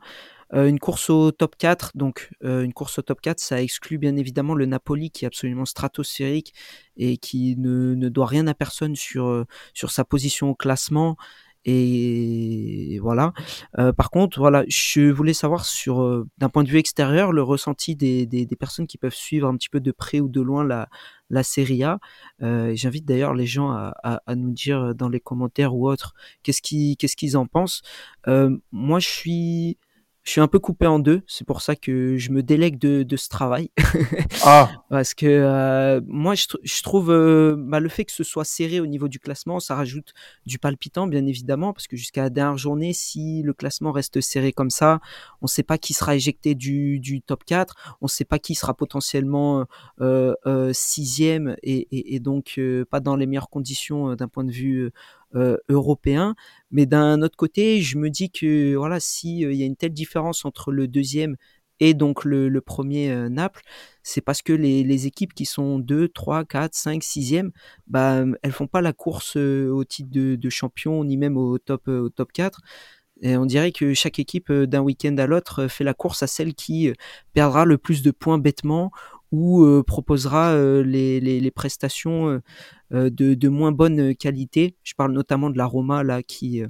Euh, 0.53 0.67
une 0.67 0.79
course 0.79 1.09
au 1.09 1.31
top 1.31 1.55
4, 1.57 1.91
donc 1.95 2.29
euh, 2.43 2.63
une 2.63 2.73
course 2.73 2.99
au 2.99 3.01
top 3.01 3.21
4, 3.21 3.39
ça 3.39 3.61
exclut 3.61 3.97
bien 3.97 4.15
évidemment 4.15 4.53
le 4.53 4.65
Napoli 4.65 5.09
qui 5.11 5.25
est 5.25 5.27
absolument 5.27 5.65
stratosphérique 5.65 6.53
et 6.97 7.17
qui 7.17 7.55
ne, 7.57 7.95
ne 7.95 8.09
doit 8.09 8.25
rien 8.25 8.47
à 8.47 8.53
personne 8.53 8.95
sur, 8.95 9.27
euh, 9.27 9.45
sur 9.73 9.91
sa 9.91 10.03
position 10.05 10.49
au 10.49 10.55
classement 10.55 11.15
Et 11.63 12.97
voilà. 13.01 13.33
Euh, 13.77 13.93
par 13.93 14.09
contre, 14.09 14.39
voilà, 14.39 14.63
je 14.67 15.11
voulais 15.11 15.33
savoir 15.33 15.65
sur, 15.65 16.01
euh, 16.01 16.27
d'un 16.39 16.49
point 16.49 16.63
de 16.63 16.69
vue 16.69 16.79
extérieur, 16.79 17.31
le 17.31 17.43
ressenti 17.43 17.95
des, 17.95 18.25
des, 18.25 18.45
des, 18.47 18.55
personnes 18.55 18.87
qui 18.87 18.97
peuvent 18.97 19.13
suivre 19.13 19.47
un 19.47 19.55
petit 19.57 19.69
peu 19.69 19.79
de 19.79 19.91
près 19.91 20.19
ou 20.19 20.27
de 20.27 20.41
loin 20.41 20.63
la, 20.63 20.89
la 21.29 21.43
Serie 21.43 21.83
A. 21.83 21.99
Euh, 22.41 22.73
J'invite 22.75 23.05
d'ailleurs 23.05 23.35
les 23.35 23.45
gens 23.45 23.69
à, 23.71 23.93
à, 24.03 24.21
à, 24.25 24.35
nous 24.35 24.51
dire 24.51 24.95
dans 24.95 25.09
les 25.09 25.19
commentaires 25.19 25.75
ou 25.75 25.87
autres 25.87 26.13
qu'est-ce 26.43 26.61
qu'ils 26.63 26.97
qu'est-ce 26.97 27.15
qu'ils 27.15 27.37
en 27.37 27.45
pensent. 27.45 27.83
Euh, 28.27 28.57
moi, 28.71 28.99
je 28.99 29.07
suis 29.07 29.77
je 30.23 30.31
suis 30.31 30.41
un 30.41 30.47
peu 30.47 30.59
coupé 30.59 30.85
en 30.85 30.99
deux. 30.99 31.21
C'est 31.25 31.45
pour 31.45 31.61
ça 31.61 31.75
que 31.75 32.17
je 32.17 32.31
me 32.31 32.43
délègue 32.43 32.77
de, 32.77 33.03
de 33.03 33.17
ce 33.17 33.27
travail. 33.27 33.71
ah. 34.43 34.69
Parce 34.89 35.13
que 35.13 35.25
euh, 35.25 35.99
moi, 36.05 36.35
je, 36.35 36.45
je 36.63 36.83
trouve 36.83 37.11
euh, 37.11 37.55
bah, 37.57 37.79
le 37.79 37.89
fait 37.89 38.05
que 38.05 38.11
ce 38.11 38.23
soit 38.23 38.45
serré 38.45 38.79
au 38.79 38.85
niveau 38.85 39.07
du 39.07 39.19
classement, 39.19 39.59
ça 39.59 39.75
rajoute 39.75 40.13
du 40.45 40.59
palpitant, 40.59 41.07
bien 41.07 41.25
évidemment, 41.25 41.73
parce 41.73 41.87
que 41.87 41.97
jusqu'à 41.97 42.21
la 42.21 42.29
dernière 42.29 42.57
journée, 42.57 42.93
si 42.93 43.41
le 43.41 43.53
classement 43.53 43.91
reste 43.91 44.21
serré 44.21 44.53
comme 44.53 44.69
ça, 44.69 44.99
on 45.41 45.45
ne 45.45 45.49
sait 45.49 45.63
pas 45.63 45.79
qui 45.79 45.93
sera 45.93 46.15
éjecté 46.15 46.53
du, 46.53 46.99
du 46.99 47.21
top 47.21 47.43
4, 47.43 47.97
on 48.01 48.05
ne 48.05 48.09
sait 48.09 48.25
pas 48.25 48.37
qui 48.37 48.53
sera 48.53 48.73
potentiellement 48.75 49.65
euh, 50.01 50.33
euh 50.45 50.71
sixième 50.73 51.55
et, 51.63 51.87
et, 51.91 52.15
et 52.15 52.19
donc 52.19 52.55
euh, 52.57 52.85
pas 52.85 52.99
dans 52.99 53.15
les 53.15 53.25
meilleures 53.25 53.49
conditions 53.49 54.15
d'un 54.15 54.27
point 54.27 54.43
de 54.43 54.51
vue 54.51 54.91
euh, 55.35 55.57
européen. 55.69 56.35
Mais 56.71 56.85
d'un 56.85 57.21
autre 57.21 57.37
côté, 57.37 57.81
je 57.81 57.97
me 57.97 58.09
dis 58.09 58.29
que 58.29 58.75
voilà, 58.75 58.99
si 58.99 59.45
euh, 59.45 59.53
il 59.53 59.59
y 59.59 59.63
a 59.63 59.65
une 59.65 59.75
telle 59.75 59.93
différence 59.93 60.45
entre 60.45 60.71
le 60.71 60.87
deuxième 60.87 61.37
et 61.79 61.93
donc 61.93 62.25
le, 62.25 62.59
premier 62.61 63.09
euh, 63.11 63.29
Naples, 63.29 63.61
c'est 64.03 64.21
parce 64.21 64.41
que 64.41 64.53
les, 64.53 65.07
équipes 65.07 65.33
qui 65.33 65.45
sont 65.45 65.79
2, 65.79 66.09
3, 66.09 66.45
4, 66.45 66.75
5, 66.75 67.01
6e, 67.01 67.51
bah, 67.87 68.23
elles 68.43 68.51
font 68.51 68.67
pas 68.67 68.81
la 68.81 68.93
course 68.93 69.35
au 69.35 69.83
titre 69.83 70.09
de, 70.11 70.49
champion 70.49 71.03
ni 71.03 71.17
même 71.17 71.37
au 71.37 71.57
top, 71.57 71.87
au 71.87 72.09
top 72.09 72.31
4. 72.33 72.61
Et 73.23 73.37
on 73.37 73.45
dirait 73.45 73.71
que 73.71 73.93
chaque 73.93 74.19
équipe 74.19 74.51
d'un 74.51 74.81
week-end 74.81 75.15
à 75.17 75.27
l'autre 75.27 75.67
fait 75.67 75.83
la 75.83 75.93
course 75.93 76.23
à 76.23 76.27
celle 76.27 76.53
qui 76.55 76.91
perdra 77.33 77.65
le 77.65 77.77
plus 77.77 78.01
de 78.01 78.11
points 78.11 78.37
bêtement 78.37 78.91
ou 79.31 79.63
euh, 79.63 79.83
proposera 79.83 80.51
euh, 80.51 80.83
les, 80.83 81.19
les, 81.19 81.39
les, 81.39 81.51
prestations 81.51 82.29
euh, 82.29 82.41
de, 82.91 83.33
de, 83.33 83.49
moins 83.49 83.71
bonne 83.71 84.15
qualité. 84.15 84.75
Je 84.83 84.93
parle 84.95 85.13
notamment 85.13 85.49
de 85.49 85.57
la 85.57 85.65
Roma 85.65 86.03
là 86.03 86.23
qui 86.23 86.63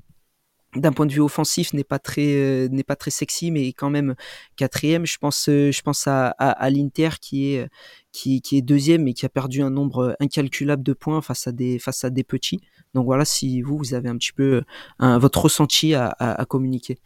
d'un 0.76 0.94
point 0.94 1.06
de 1.06 1.12
vue 1.12 1.22
offensif 1.22 1.74
n'est 1.74 1.84
pas 1.84 2.00
très 2.00 2.70
n'est 2.72 2.84
pas 2.84 2.96
très 2.96 3.12
sexy 3.12 3.52
mais 3.52 3.74
quand 3.74 3.90
même 3.90 4.16
quatrième 4.56 5.06
je 5.06 5.18
pense 5.18 5.46
je 5.48 5.82
pense 5.82 6.08
à, 6.08 6.30
à, 6.30 6.70
l'Inter 6.70 7.10
qui 7.20 7.54
est 7.54 7.68
qui, 8.14 8.42
est 8.52 8.62
deuxième 8.62 9.08
et 9.08 9.14
qui 9.14 9.26
a 9.26 9.30
perdu 9.30 9.62
un 9.62 9.70
nombre 9.70 10.16
incalculable 10.20 10.84
de 10.84 10.94
points 10.94 11.22
face 11.22 11.48
à 11.48 11.52
des 11.52 11.78
face 11.78 12.06
à 12.06 12.10
des 12.10 12.24
petits 12.24 12.62
donc 12.94 13.06
voilà 13.06 13.26
si 13.26 13.62
vous 13.62 13.78
vous 13.78 13.94
avez 13.94 14.08
un 14.08 14.18
petit 14.18 14.32
peu 14.32 14.64
votre 15.00 15.42
ressenti 15.42 15.94
à, 15.94 16.16
à, 16.18 16.46
communiquer 16.46 17.00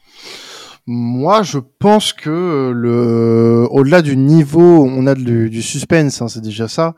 moi, 0.87 1.41
je 1.41 1.57
pense 1.57 2.13
que 2.13 2.71
le, 2.71 3.67
au-delà 3.71 4.03
du 4.03 4.15
niveau, 4.15 4.85
on 4.85 5.07
a 5.07 5.15
du, 5.15 5.49
du 5.49 5.63
suspense, 5.63 6.21
hein, 6.21 6.27
c'est 6.27 6.41
déjà 6.43 6.67
ça. 6.67 6.93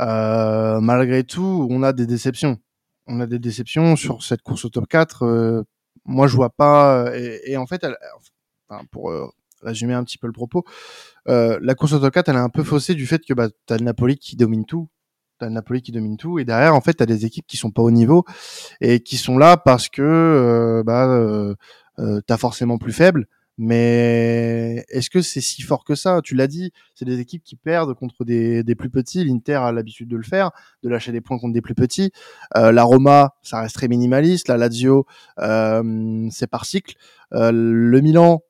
Euh, 0.00 0.80
malgré 0.80 1.24
tout, 1.24 1.66
on 1.70 1.82
a 1.82 1.92
des 1.92 2.06
déceptions. 2.06 2.58
On 3.06 3.20
a 3.20 3.26
des 3.26 3.38
déceptions 3.38 3.96
sur 3.96 4.22
cette 4.22 4.42
course 4.42 4.64
au 4.64 4.70
top 4.70 4.86
4. 4.88 5.24
Euh, 5.24 5.62
moi, 6.04 6.26
je 6.26 6.36
vois 6.36 6.50
pas. 6.50 7.16
Et, 7.16 7.52
et 7.52 7.56
en 7.56 7.66
fait, 7.66 7.84
elle, 7.84 7.96
enfin, 8.68 8.84
pour 8.90 9.10
euh, 9.10 9.26
résumer 9.62 9.94
un 9.94 10.04
petit 10.04 10.18
peu 10.18 10.26
le 10.26 10.32
propos, 10.32 10.64
euh, 11.28 11.58
la 11.62 11.74
course 11.74 11.92
au 11.92 11.98
top 12.00 12.14
4, 12.14 12.28
elle 12.28 12.36
est 12.36 12.38
un 12.38 12.48
peu 12.48 12.62
faussée 12.64 12.94
du 12.94 13.06
fait 13.06 13.22
que 13.24 13.34
bah, 13.34 13.48
t'as 13.66 13.78
le 13.78 13.84
Napoli 13.84 14.16
qui 14.16 14.36
domine 14.36 14.64
tout. 14.64 14.88
T'as 15.38 15.46
le 15.46 15.52
Napoli 15.52 15.82
qui 15.82 15.90
domine 15.90 16.16
tout, 16.16 16.38
et 16.38 16.44
derrière, 16.44 16.76
en 16.76 16.80
fait, 16.80 16.94
t'as 16.94 17.06
des 17.06 17.26
équipes 17.26 17.46
qui 17.48 17.56
sont 17.56 17.72
pas 17.72 17.82
au 17.82 17.90
niveau 17.90 18.24
et 18.80 19.00
qui 19.00 19.16
sont 19.16 19.36
là 19.36 19.56
parce 19.56 19.88
que 19.88 20.00
euh, 20.00 20.84
bah 20.84 21.08
euh, 21.08 22.20
t'as 22.26 22.36
forcément 22.36 22.78
plus 22.78 22.92
faible. 22.92 23.26
Mais 23.56 24.84
est-ce 24.88 25.10
que 25.10 25.22
c'est 25.22 25.40
si 25.40 25.62
fort 25.62 25.84
que 25.84 25.94
ça? 25.94 26.20
Tu 26.22 26.34
l'as 26.34 26.46
dit, 26.46 26.72
c'est 26.94 27.04
des 27.04 27.20
équipes 27.20 27.42
qui 27.44 27.56
perdent 27.56 27.94
contre 27.94 28.24
des, 28.24 28.62
des 28.64 28.74
plus 28.74 28.90
petits. 28.90 29.24
L'Inter 29.24 29.54
a 29.54 29.72
l'habitude 29.72 30.08
de 30.08 30.16
le 30.16 30.22
faire, 30.22 30.50
de 30.82 30.88
lâcher 30.88 31.12
des 31.12 31.20
points 31.20 31.38
contre 31.38 31.54
des 31.54 31.62
plus 31.62 31.74
petits. 31.74 32.10
Euh, 32.56 32.72
la 32.72 32.82
Roma, 32.82 33.34
ça 33.42 33.60
reste 33.60 33.76
très 33.76 33.88
minimaliste. 33.88 34.48
La 34.48 34.56
Lazio, 34.56 35.06
euh, 35.38 36.28
c'est 36.30 36.48
par 36.48 36.64
cycle. 36.64 36.96
Euh, 37.32 37.52
le 37.52 38.00
Milan, 38.00 38.42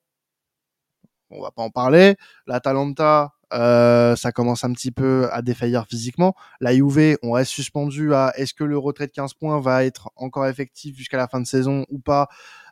on 1.30 1.42
va 1.42 1.50
pas 1.50 1.62
en 1.62 1.70
parler. 1.70 2.16
L'Atalanta, 2.46 3.32
euh, 3.52 4.16
ça 4.16 4.32
commence 4.32 4.64
un 4.64 4.72
petit 4.72 4.90
peu 4.90 5.28
à 5.32 5.42
défaillir 5.42 5.86
physiquement. 5.86 6.34
La 6.60 6.74
Juve, 6.74 7.16
on 7.22 7.32
reste 7.32 7.52
suspendu 7.52 8.14
à 8.14 8.32
est-ce 8.36 8.54
que 8.54 8.64
le 8.64 8.78
retrait 8.78 9.06
de 9.06 9.12
15 9.12 9.34
points 9.34 9.60
va 9.60 9.84
être 9.84 10.10
encore 10.16 10.46
effectif 10.46 10.96
jusqu'à 10.96 11.16
la 11.16 11.28
fin 11.28 11.40
de 11.40 11.46
saison 11.46 11.84
ou 11.88 11.98
pas? 11.98 12.28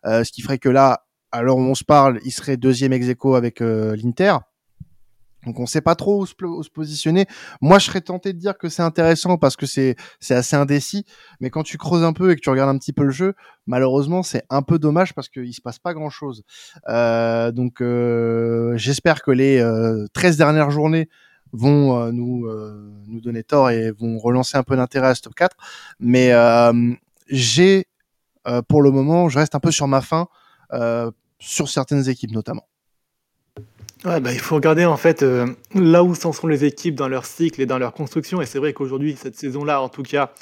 Euh, 0.07 0.25
ce 0.25 0.33
qui 0.33 0.42
ferait 0.42 0.59
que 0.59 0.68
là, 0.68 1.05
alors 1.33 1.59
on 1.59 1.75
se 1.75 1.85
parle, 1.85 2.21
il 2.25 2.31
serait 2.31 2.57
deuxième 2.57 2.92
ex 2.92 3.07
avec 3.35 3.61
euh, 3.61 3.97
l'Inter. 3.97 4.37
Donc 5.45 5.59
on 5.59 5.66
sait 5.66 5.81
pas 5.81 5.97
trop 5.97 6.21
où 6.21 6.27
se, 6.27 6.35
positionner. 6.73 7.27
Moi, 7.61 7.81
je 7.81 7.87
serais 7.87 8.01
tenté 8.01 8.33
de 8.33 8.38
dire 8.38 8.57
que 8.57 8.68
c'est 8.68 8.83
intéressant 8.83 9.38
parce 9.38 9.57
que 9.57 9.66
c'est 9.66 9.97
assez 10.31 10.55
indécis. 10.55 11.05
Mais 11.40 11.51
quand 11.51 11.64
tu 11.64 11.79
creuses 11.79 12.05
un 12.05 12.12
peu 12.12 12.31
et 12.31 12.37
que 12.37 12.40
tu 12.40 12.49
regardes 12.49 12.71
un 12.73 12.79
petit 12.79 12.92
peu 12.92 13.03
le 13.03 13.11
jeu, 13.11 13.35
malheureusement, 13.66 14.23
c'est 14.23 14.45
un 14.51 14.62
peu 14.62 14.79
dommage 14.79 15.14
parce 15.14 15.29
qu'il 15.29 15.53
se 15.53 15.61
passe 15.61 15.81
pas 15.81 15.95
grand 15.95 16.11
chose. 16.11 16.45
Euh, 16.88 17.51
donc 17.51 17.81
euh, 17.81 18.77
j'espère 18.77 19.21
que 19.23 19.33
les 19.33 19.61
13 20.12 20.37
dernières 20.37 20.71
journées 20.71 21.09
vont 21.53 22.12
nous 22.12 22.47
donner 23.21 23.42
tort 23.42 23.71
et 23.71 23.90
vont 23.90 24.18
relancer 24.18 24.57
un 24.57 24.62
peu 24.62 24.77
d'intérêt 24.77 25.09
à 25.09 25.14
ce 25.16 25.23
top 25.23 25.35
4. 25.35 25.57
Mais 25.99 26.33
j'ai 27.29 27.88
euh, 28.47 28.62
pour 28.62 28.83
le 28.83 28.90
moment, 28.90 29.29
je 29.29 29.38
reste 29.38 29.55
un 29.55 29.61
peu 29.61 29.71
sur 29.71 29.87
ma 29.87 30.01
faim 30.01 30.29
euh, 30.73 31.11
sur 31.43 31.69
certaines 31.69 32.09
équipes 32.09 32.31
notamment. 32.31 32.67
Ouais, 34.05 34.19
bah, 34.19 34.33
il 34.33 34.41
faut 34.41 34.57
regarder 34.57 34.85
en 34.85 34.97
fait 34.97 35.23
euh, 35.23 35.47
là 35.77 36.03
où 36.03 36.17
s'en 36.17 36.33
sont 36.33 36.49
les 36.49 36.65
équipes 36.65 36.97
dans 36.97 37.07
leur 37.07 37.25
cycle 37.25 37.61
et 37.61 37.67
dans 37.67 37.79
leur 37.79 37.93
construction. 37.93 38.43
Et 38.43 38.47
c'est 38.47 38.59
vrai 38.59 38.73
qu'aujourd'hui, 38.73 39.17
cette 39.17 39.37
saison-là, 39.37 39.81
en 39.81 39.89
tout 39.89 40.03
cas, 40.03 40.33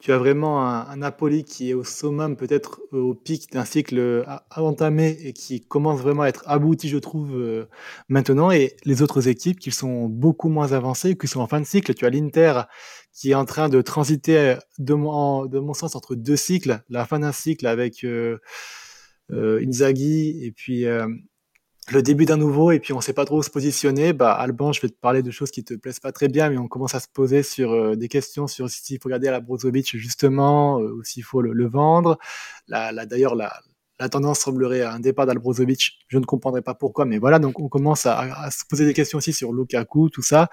tu 0.00 0.12
as 0.12 0.18
vraiment 0.18 0.66
un, 0.66 0.96
Napoli 0.96 1.44
qui 1.44 1.70
est 1.70 1.74
au 1.74 1.82
summum, 1.82 2.36
peut-être 2.36 2.82
au 2.92 3.14
pic 3.14 3.50
d'un 3.52 3.64
cycle 3.64 4.24
à, 4.26 4.44
entamer 4.62 5.16
et 5.22 5.32
qui 5.32 5.62
commence 5.62 6.00
vraiment 6.00 6.22
à 6.22 6.28
être 6.28 6.42
abouti, 6.46 6.90
je 6.90 6.98
trouve, 6.98 7.34
euh, 7.34 7.66
maintenant. 8.10 8.50
Et 8.50 8.76
les 8.84 9.00
autres 9.00 9.28
équipes 9.28 9.58
qui 9.58 9.70
sont 9.70 10.08
beaucoup 10.08 10.50
moins 10.50 10.72
avancées, 10.72 11.16
qui 11.16 11.26
sont 11.26 11.40
en 11.40 11.46
fin 11.46 11.60
de 11.60 11.66
cycle. 11.66 11.94
Tu 11.94 12.04
as 12.04 12.10
l'Inter 12.10 12.62
qui 13.14 13.30
est 13.30 13.34
en 13.34 13.46
train 13.46 13.70
de 13.70 13.80
transiter, 13.80 14.56
de 14.78 14.92
mon, 14.92 15.72
sens, 15.72 15.96
entre 15.96 16.14
deux 16.14 16.36
cycles. 16.36 16.82
La 16.90 17.06
fin 17.06 17.20
d'un 17.20 17.32
cycle 17.32 17.66
avec 17.66 18.04
euh, 18.04 18.36
euh, 18.36 18.38
Inzaghi 19.30 20.44
et 20.44 20.52
puis 20.52 20.86
euh, 20.86 21.06
le 21.92 22.02
début 22.02 22.24
d'un 22.24 22.36
nouveau 22.36 22.72
et 22.72 22.80
puis 22.80 22.92
on 22.92 23.00
sait 23.00 23.12
pas 23.12 23.24
trop 23.24 23.38
où 23.38 23.42
se 23.42 23.50
positionner. 23.50 24.12
Bah, 24.12 24.32
Alban, 24.32 24.72
je 24.72 24.80
vais 24.80 24.88
te 24.88 24.98
parler 24.98 25.22
de 25.22 25.30
choses 25.30 25.50
qui 25.50 25.64
te 25.64 25.74
plaisent 25.74 26.00
pas 26.00 26.12
très 26.12 26.28
bien, 26.28 26.50
mais 26.50 26.58
on 26.58 26.68
commence 26.68 26.94
à 26.94 27.00
se 27.00 27.08
poser 27.12 27.42
sur 27.42 27.72
euh, 27.72 27.96
des 27.96 28.08
questions 28.08 28.46
sur 28.46 28.68
s'il 28.68 29.00
faut 29.00 29.08
garder 29.08 29.28
à 29.28 29.32
la 29.32 29.40
Brozovic 29.40 29.96
justement 29.96 30.80
euh, 30.80 30.92
ou 30.94 31.04
s'il 31.04 31.24
faut 31.24 31.42
le, 31.42 31.52
le, 31.52 31.68
vendre. 31.68 32.18
D'ailleurs, 32.68 33.34
la, 33.34 33.52
la 33.98 34.08
tendance 34.08 34.40
semblerait 34.40 34.82
à 34.82 34.92
un 34.92 35.00
départ 35.00 35.26
d'Albrozovic. 35.26 35.98
Je 36.08 36.18
ne 36.18 36.24
comprendrai 36.24 36.62
pas 36.62 36.74
pourquoi, 36.74 37.04
mais 37.04 37.18
voilà. 37.18 37.38
Donc 37.38 37.60
on 37.60 37.68
commence 37.68 38.06
à, 38.06 38.50
se 38.50 38.64
poser 38.68 38.84
des 38.84 38.94
questions 38.94 39.18
aussi 39.18 39.32
sur 39.32 39.52
Lukaku, 39.52 40.10
tout 40.10 40.22
ça. 40.22 40.48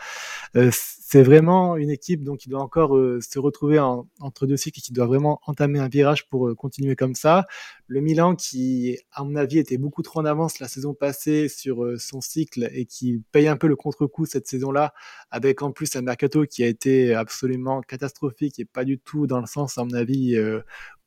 Euh, 0.56 0.71
c'est 0.71 1.21
vraiment 1.21 1.75
une 1.75 1.91
équipe 1.91 2.23
donc 2.23 2.39
qui 2.39 2.49
doit 2.49 2.62
encore 2.62 2.97
euh, 2.97 3.19
se 3.21 3.38
retrouver 3.38 3.79
en, 3.79 4.08
entre 4.19 4.47
deux 4.47 4.58
cycles 4.58 4.79
et 4.79 4.82
qui 4.82 4.93
doit 4.93 5.06
vraiment 5.06 5.39
entamer 5.45 5.79
un 5.79 5.89
virage 5.89 6.27
pour 6.29 6.47
euh, 6.47 6.56
continuer 6.56 6.95
comme 6.95 7.15
ça. 7.15 7.45
Le 7.88 7.99
Milan 8.01 8.36
qui, 8.36 8.97
à 9.12 9.23
mon 9.23 9.36
avis, 9.36 9.60
était 9.60 9.77
beaucoup 9.77 10.01
trop 10.01 10.21
en 10.21 10.25
avance 10.25 10.60
la 10.60 10.67
saison 10.67 10.93
passée 10.93 11.49
sur 11.49 11.86
son 11.99 12.21
cycle 12.21 12.69
et 12.71 12.86
qui 12.86 13.21
paye 13.32 13.47
un 13.47 13.58
peu 13.58 13.67
le 13.67 13.75
contre-coup 13.75 14.25
cette 14.25 14.47
saison-là, 14.47 14.93
avec 15.29 15.62
en 15.62 15.71
plus 15.71 15.95
un 15.95 16.01
mercato 16.01 16.45
qui 16.45 16.63
a 16.63 16.67
été 16.67 17.13
absolument 17.13 17.82
catastrophique 17.82 18.58
et 18.60 18.65
pas 18.65 18.86
du 18.86 18.97
tout 18.97 19.27
dans 19.27 19.39
le 19.39 19.45
sens, 19.45 19.77
à 19.77 19.84
mon 19.84 19.93
avis, 19.93 20.36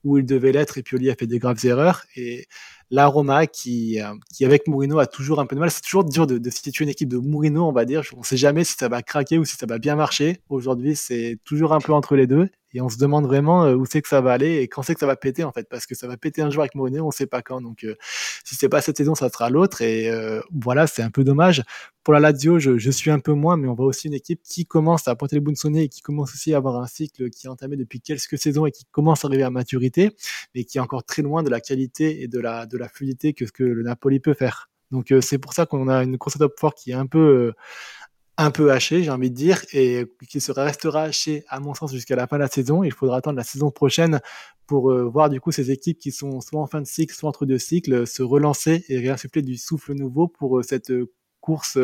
où 0.07 0.19
il 0.19 0.25
devait 0.25 0.53
l'être 0.53 0.79
et 0.79 0.83
Pioli 0.83 1.11
a 1.11 1.14
fait 1.14 1.27
des 1.27 1.38
graves 1.38 1.64
erreurs 1.64 2.05
et 2.14 2.47
la 2.90 3.07
Roma 3.07 3.47
qui, 3.47 4.01
euh, 4.01 4.14
qui 4.33 4.45
avec 4.45 4.69
Mourinho 4.69 4.99
a 4.99 5.07
toujours 5.07 5.40
un 5.40 5.47
peu 5.47 5.57
de 5.57 5.61
mal. 5.61 5.71
C'est 5.71 5.81
toujours 5.81 6.05
dur 6.05 6.27
de, 6.27 6.38
de, 6.38 6.51
situer 6.51 6.85
une 6.85 6.90
équipe 6.90 7.09
de 7.09 7.19
Mourinho, 7.19 7.66
on 7.66 7.73
va 7.73 7.85
dire. 7.85 8.03
On 8.14 8.21
ne 8.21 8.25
sait 8.25 8.37
jamais 8.37 8.62
si 8.62 8.75
ça 8.79 8.88
va 8.88 9.03
craquer 9.03 9.38
ou 9.38 9.45
si 9.45 9.57
ça 9.57 9.66
va 9.66 9.79
bien 9.79 9.97
marcher. 9.97 10.38
Aujourd'hui, 10.49 10.95
c'est 10.95 11.38
toujours 11.45 11.73
un 11.73 11.81
peu 11.81 11.92
entre 11.92 12.14
les 12.14 12.29
deux 12.29 12.49
et 12.77 12.83
on 12.83 12.91
se 12.91 12.99
demande 12.99 13.25
vraiment 13.25 13.65
euh, 13.65 13.75
où 13.75 13.87
c'est 13.87 14.03
que 14.03 14.09
ça 14.09 14.21
va 14.21 14.33
aller 14.33 14.57
et 14.57 14.69
quand 14.69 14.83
c'est 14.83 14.93
que 14.93 15.01
ça 15.01 15.07
va 15.07 15.17
péter 15.17 15.45
en 15.45 15.53
fait. 15.53 15.67
Parce 15.67 15.87
que 15.87 15.95
ça 15.95 16.07
va 16.07 16.19
péter 16.19 16.43
un 16.43 16.51
jour 16.51 16.62
avec 16.62 16.75
Mourinho 16.75 17.07
on 17.07 17.11
sait 17.11 17.27
pas 17.27 17.41
quand. 17.41 17.62
Donc 17.62 17.85
euh, 17.85 17.95
si 18.45 18.55
c'est 18.55 18.69
pas 18.69 18.83
cette 18.83 18.99
saison 18.99 19.15
ça 19.15 19.31
sera 19.31 19.49
l'autre. 19.49 19.81
Et 19.81 20.11
euh, 20.11 20.43
voilà 20.53 20.87
c'est 20.87 21.03
un 21.03 21.11
peu 21.11 21.25
dommage. 21.25 21.62
Pour 22.05 22.12
la 22.12 22.21
Lazio 22.21 22.59
je, 22.59 22.91
suis 22.91 23.11
un 23.11 23.19
peu 23.19 23.33
moins 23.33 23.57
mais 23.57 23.67
on 23.67 23.75
voit 23.75 23.87
aussi 23.87 24.09
une 24.09 24.15
équipe 24.15 24.43
qui 24.43 24.67
commence 24.67 25.09
à 25.09 25.17
pointer 25.17 25.37
les 25.37 25.41
bouts 25.41 25.53
de 25.53 25.79
et 25.79 25.89
qui 25.89 26.03
commence 26.03 26.35
aussi 26.35 26.53
à 26.53 26.59
avoir 26.59 26.77
un 26.77 26.87
cycle 26.87 27.31
qui 27.31 27.47
est 27.47 27.51
entamé 27.51 27.77
depuis 27.77 28.01
quelques 28.01 28.39
saisons 28.39 28.67
et 28.67 28.73
qui 28.73 28.85
commence 28.93 29.25
à 29.25 29.29
arriver 29.29 29.43
à 29.43 29.51
maturité 29.51 30.15
mais 30.55 30.65
qui 30.65 30.77
est 30.77 30.81
encore 30.83 31.05
très 31.05 31.23
loin 31.23 31.43
de 31.43 31.49
la 31.49 31.61
qualité 31.61 32.23
et 32.23 32.29
de 32.29 32.39
la 32.39 32.89
fluidité 32.93 33.33
que 33.33 33.47
ce 33.47 33.53
que 33.53 33.65
le 33.65 33.83
Napoli 33.83 34.21
peut 34.21 34.35
faire. 34.35 34.69
Donc 34.91 35.12
c'est 35.21 35.39
pour 35.39 35.53
ça 35.55 35.67
qu'on 35.67 35.89
a 35.89 36.05
une 36.05 36.19
course 36.19 36.39
top 36.39 36.61
fort 36.61 36.75
qui 36.75 36.91
est 36.91 36.95
un 36.95 37.07
peu 37.07 37.53
un 38.38 38.51
peu 38.51 38.70
haché, 38.70 39.03
j'ai 39.03 39.11
envie 39.11 39.31
de 39.31 39.35
dire, 39.35 39.64
et 39.72 40.05
qui 40.29 40.40
sera, 40.40 40.64
restera 40.64 41.03
haché, 41.03 41.44
à 41.49 41.61
mon 41.61 41.75
sens, 41.75 41.92
jusqu'à 41.92 42.16
la 42.16 42.27
fin 42.27 42.37
de 42.37 42.42
la 42.42 42.49
saison. 42.49 42.83
Il 42.83 42.92
faudra 42.92 43.16
attendre 43.16 43.37
la 43.37 43.44
saison 43.44 43.70
prochaine 43.70 44.20
pour 44.66 44.90
euh, 44.90 45.05
voir 45.05 45.31
du 45.31 45.40
coup 45.40 45.53
ces 45.53 45.70
équipes 45.70 45.99
qui 45.99 46.12
sont 46.12 46.40
soit 46.40 46.61
en 46.61 46.66
fin 46.66 46.81
de 46.81 46.87
cycle, 46.87 47.14
soit 47.14 47.29
entre 47.29 47.46
deux 47.46 47.59
cycles, 47.59 48.07
se 48.07 48.22
relancer 48.22 48.85
et 48.88 48.99
réinsuffler 48.99 49.42
du 49.42 49.57
souffle 49.57 49.94
nouveau 49.94 50.29
pour 50.29 50.59
euh, 50.59 50.62
cette 50.62 50.90
euh, 50.90 51.11
course 51.40 51.79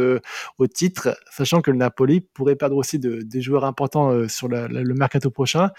au 0.59 0.67
titre, 0.67 1.17
sachant 1.31 1.63
que 1.63 1.71
le 1.71 1.77
Napoli 1.77 2.21
pourrait 2.21 2.57
perdre 2.57 2.75
aussi 2.75 2.99
de, 2.99 3.21
des 3.23 3.41
joueurs 3.41 3.65
importants 3.65 4.27
sur 4.29 4.49
le 4.49 4.95
mercato 4.95 5.31
prochain. 5.31 5.71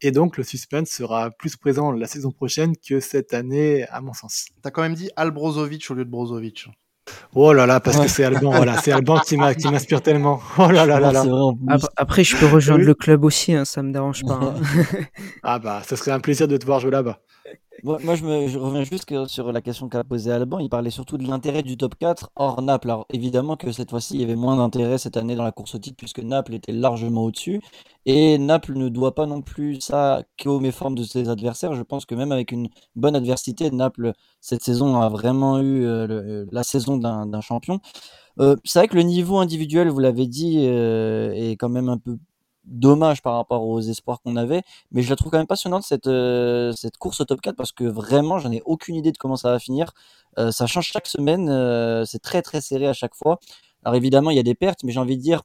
Et 0.00 0.10
donc, 0.10 0.38
le 0.38 0.42
suspense 0.42 0.88
sera 0.88 1.30
plus 1.30 1.54
présent 1.56 1.92
la 1.92 2.06
saison 2.06 2.30
prochaine 2.30 2.74
que 2.78 2.98
cette 2.98 3.34
année, 3.34 3.86
à 3.88 4.00
mon 4.00 4.14
sens. 4.14 4.46
T'as 4.62 4.70
quand 4.70 4.80
même 4.80 4.94
dit 4.94 5.10
Al 5.16 5.32
Brozovic 5.32 5.90
au 5.90 5.94
lieu 5.94 6.06
de 6.06 6.10
Brozovic. 6.10 6.68
Oh 7.34 7.52
là 7.52 7.66
là, 7.66 7.80
parce 7.80 8.00
que 8.00 8.08
c'est 8.08 8.24
Alban, 8.24 8.50
voilà, 8.50 8.78
c'est 8.78 8.92
Alban 8.92 9.18
qui 9.20 9.36
m'inspire 9.36 10.02
tellement. 10.02 10.40
Oh 10.58 10.70
là 10.70 10.86
là 10.86 10.98
là 10.98 11.12
là. 11.12 11.24
Après, 11.96 12.24
je 12.24 12.36
peux 12.36 12.46
rejoindre 12.46 12.84
le 12.84 12.94
club 12.94 13.24
aussi, 13.24 13.52
hein, 13.52 13.64
ça 13.64 13.82
me 13.82 13.92
dérange 13.92 14.22
pas. 14.22 14.40
Hein. 14.42 14.54
ah 15.42 15.58
bah, 15.58 15.82
ce 15.86 15.96
serait 15.96 16.12
un 16.12 16.20
plaisir 16.20 16.48
de 16.48 16.56
te 16.56 16.64
voir 16.66 16.80
jouer 16.80 16.90
là-bas. 16.90 17.20
Moi, 17.82 18.14
je, 18.14 18.58
reviens 18.58 18.84
juste 18.84 19.26
sur 19.26 19.52
la 19.52 19.60
question 19.60 19.88
qu'a 19.88 20.04
posée 20.04 20.32
Alban. 20.32 20.58
Il 20.58 20.68
parlait 20.68 20.90
surtout 20.90 21.18
de 21.18 21.26
l'intérêt 21.26 21.62
du 21.62 21.76
top 21.76 21.94
4 21.98 22.30
hors 22.36 22.62
Naples. 22.62 22.90
Alors, 22.90 23.06
évidemment 23.12 23.56
que 23.56 23.72
cette 23.72 23.90
fois-ci, 23.90 24.14
il 24.14 24.20
y 24.20 24.24
avait 24.24 24.36
moins 24.36 24.56
d'intérêt 24.56 24.98
cette 24.98 25.16
année 25.16 25.36
dans 25.36 25.44
la 25.44 25.52
course 25.52 25.74
au 25.74 25.78
titre 25.78 25.96
puisque 25.96 26.20
Naples 26.20 26.54
était 26.54 26.72
largement 26.72 27.24
au-dessus. 27.24 27.60
Et 28.06 28.38
Naples 28.38 28.74
ne 28.74 28.88
doit 28.88 29.14
pas 29.14 29.26
non 29.26 29.42
plus 29.42 29.80
ça 29.80 30.22
qu'aux 30.42 30.60
méformes 30.60 30.94
de 30.94 31.04
ses 31.04 31.28
adversaires. 31.28 31.74
Je 31.74 31.82
pense 31.82 32.06
que 32.06 32.14
même 32.14 32.32
avec 32.32 32.52
une 32.52 32.68
bonne 32.94 33.16
adversité, 33.16 33.70
Naples, 33.70 34.12
cette 34.40 34.62
saison, 34.62 35.00
a 35.00 35.08
vraiment 35.08 35.60
eu 35.60 35.84
euh, 35.84 36.46
la 36.52 36.62
saison 36.62 36.96
d'un 36.96 37.40
champion. 37.40 37.80
Euh, 38.40 38.56
c'est 38.64 38.80
vrai 38.80 38.88
que 38.88 38.96
le 38.96 39.02
niveau 39.02 39.38
individuel, 39.38 39.88
vous 39.88 40.00
l'avez 40.00 40.26
dit, 40.26 40.66
euh, 40.68 41.32
est 41.32 41.56
quand 41.56 41.68
même 41.68 41.88
un 41.88 41.98
peu 41.98 42.18
dommage 42.66 43.22
par 43.22 43.34
rapport 43.34 43.66
aux 43.66 43.80
espoirs 43.80 44.20
qu'on 44.20 44.36
avait, 44.36 44.62
mais 44.90 45.02
je 45.02 45.10
la 45.10 45.16
trouve 45.16 45.30
quand 45.30 45.38
même 45.38 45.46
passionnante 45.46 45.84
cette, 45.84 46.06
euh, 46.06 46.72
cette 46.72 46.98
course 46.98 47.20
au 47.20 47.24
top 47.24 47.40
4 47.40 47.56
parce 47.56 47.72
que 47.72 47.84
vraiment 47.84 48.38
j'en 48.38 48.52
ai 48.52 48.62
aucune 48.64 48.96
idée 48.96 49.12
de 49.12 49.18
comment 49.18 49.36
ça 49.36 49.50
va 49.50 49.58
finir. 49.58 49.92
Euh, 50.38 50.50
ça 50.50 50.66
change 50.66 50.86
chaque 50.86 51.06
semaine, 51.06 51.48
euh, 51.48 52.04
c'est 52.04 52.18
très 52.18 52.42
très 52.42 52.60
serré 52.60 52.86
à 52.88 52.92
chaque 52.92 53.14
fois. 53.14 53.38
Alors 53.84 53.96
évidemment 53.96 54.30
il 54.30 54.36
y 54.36 54.40
a 54.40 54.42
des 54.42 54.54
pertes, 54.54 54.84
mais 54.84 54.92
j'ai 54.92 55.00
envie 55.00 55.16
de 55.16 55.22
dire 55.22 55.42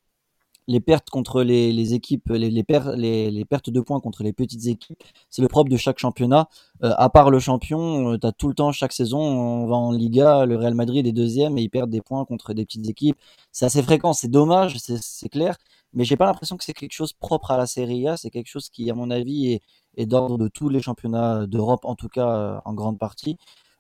les 0.68 0.80
pertes 0.80 1.10
contre 1.10 1.44
les, 1.44 1.72
les 1.74 1.94
équipes, 1.96 2.30
les, 2.30 2.50
les, 2.50 2.64
pertes 2.64 3.70
de 3.70 3.82
points 3.82 4.00
contre 4.00 4.24
les 4.24 4.32
petites 4.32 4.68
équipes, 4.68 5.04
c'est 5.30 5.42
le 5.42 5.48
propre 5.48 5.70
de 5.70 5.76
chaque 5.76 5.98
championnat. 5.98 6.48
à 6.82 7.10
part 7.10 7.32
le 7.32 7.40
champion, 7.40 8.18
tu 8.18 8.28
as 8.28 8.32
tout 8.32 8.48
le 8.48 8.54
temps, 8.54 8.72
chaque 8.72 8.94
saison, 8.94 9.20
on 9.20 9.68
va 9.68 9.76
en 9.76 9.92
Liga, 9.92 10.46
le 10.46 10.56
Real 10.56 10.76
Madrid 10.76 11.06
est 11.08 11.12
deuxième 11.12 11.58
et 11.58 11.64
ils 11.64 11.70
perdent 11.70 11.90
des 11.90 12.02
points 12.02 12.24
contre 12.26 12.54
des 12.54 12.64
petites 12.64 12.88
équipes. 12.88 13.18
C'est 13.52 13.66
assez 13.66 13.82
fréquent, 13.82 14.14
c'est 14.14 14.30
dommage, 14.30 14.78
c'est 14.78 15.30
clair, 15.30 15.58
mais 15.94 16.04
j'ai 16.04 16.18
pas 16.18 16.26
l'impression 16.26 16.58
que 16.58 16.64
c'est 16.64 16.74
quelque 16.74 16.94
chose 16.94 17.14
propre 17.14 17.52
à 17.52 17.58
la 17.58 17.68
Serie 17.68 18.08
A. 18.08 18.18
C'est 18.18 18.30
quelque 18.30 18.48
chose 18.48 18.70
qui, 18.70 18.90
à 18.90 18.94
mon 18.94 19.12
avis, 19.12 19.54
est, 19.54 19.62
est 19.98 20.06
d'ordre 20.06 20.38
de 20.38 20.48
tous 20.48 20.70
les 20.70 20.82
championnats 20.82 21.46
d'Europe, 21.48 21.86
en 21.86 21.96
tout 21.96 22.10
cas 22.10 22.30
euh, 22.30 22.60
en 22.66 22.74
grande 22.74 23.00
partie. 23.00 23.38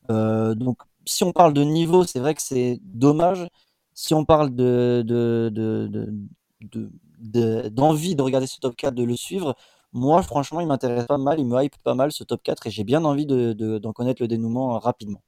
Euh, 0.09 0.55
donc, 0.55 0.79
si 1.05 1.23
on 1.23 1.31
parle 1.31 1.53
de 1.53 1.63
niveau, 1.63 2.03
c'est 2.03 2.19
vrai 2.19 2.35
que 2.35 2.41
c'est 2.41 2.79
dommage. 2.83 3.47
Si 3.93 4.13
on 4.13 4.25
parle 4.25 4.55
de, 4.55 5.03
de, 5.05 5.49
de, 5.51 6.13
d'envie 7.69 8.15
de, 8.15 8.21
regarder 8.21 8.47
ce 8.47 8.59
top 8.59 8.75
4, 8.75 8.93
de 8.93 9.03
le 9.03 9.15
suivre, 9.15 9.55
moi, 9.93 10.21
franchement, 10.23 10.61
il 10.61 10.67
m'intéresse 10.67 11.05
pas 11.05 11.17
mal, 11.17 11.39
il 11.39 11.45
me 11.45 11.61
hype 11.61 11.77
pas 11.83 11.95
mal 11.95 12.11
ce 12.11 12.23
top 12.23 12.41
4 12.43 12.67
et 12.67 12.71
j'ai 12.71 12.83
bien 12.83 13.03
envie 13.05 13.25
d'en 13.25 13.93
connaître 13.93 14.21
le 14.21 14.27
dénouement 14.27 14.79
rapidement. 14.79 15.21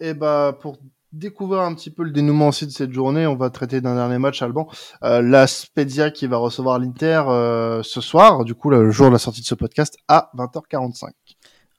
Et 0.00 0.14
bah, 0.14 0.56
pour 0.60 0.78
découvrir 1.16 1.62
un 1.62 1.74
petit 1.74 1.90
peu 1.90 2.04
le 2.04 2.10
dénouement 2.10 2.48
aussi 2.48 2.66
de 2.66 2.70
cette 2.70 2.92
journée, 2.92 3.26
on 3.26 3.36
va 3.36 3.50
traiter 3.50 3.80
d'un 3.80 3.94
dernier 3.94 4.18
match, 4.18 4.42
Alban. 4.42 4.68
Euh, 5.02 5.22
la 5.22 5.46
Spezia 5.46 6.10
qui 6.10 6.26
va 6.26 6.36
recevoir 6.36 6.78
l'Inter 6.78 7.22
euh, 7.28 7.82
ce 7.82 8.00
soir, 8.00 8.44
du 8.44 8.54
coup, 8.54 8.70
le 8.70 8.90
jour 8.90 9.06
de 9.06 9.12
la 9.12 9.18
sortie 9.18 9.40
de 9.40 9.46
ce 9.46 9.54
podcast, 9.54 9.96
à 10.08 10.30
20h45. 10.36 11.10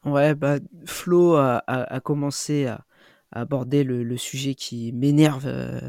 Ouais, 0.06 0.36
bah, 0.36 0.58
Flo 0.86 1.36
a, 1.36 1.64
a 1.68 2.00
commencé 2.00 2.66
à, 2.68 2.82
aborder 3.32 3.84
le, 3.84 4.04
le 4.04 4.18
sujet 4.18 4.56
qui 4.56 4.94
m'énerve 4.94 5.46
euh, 5.46 5.80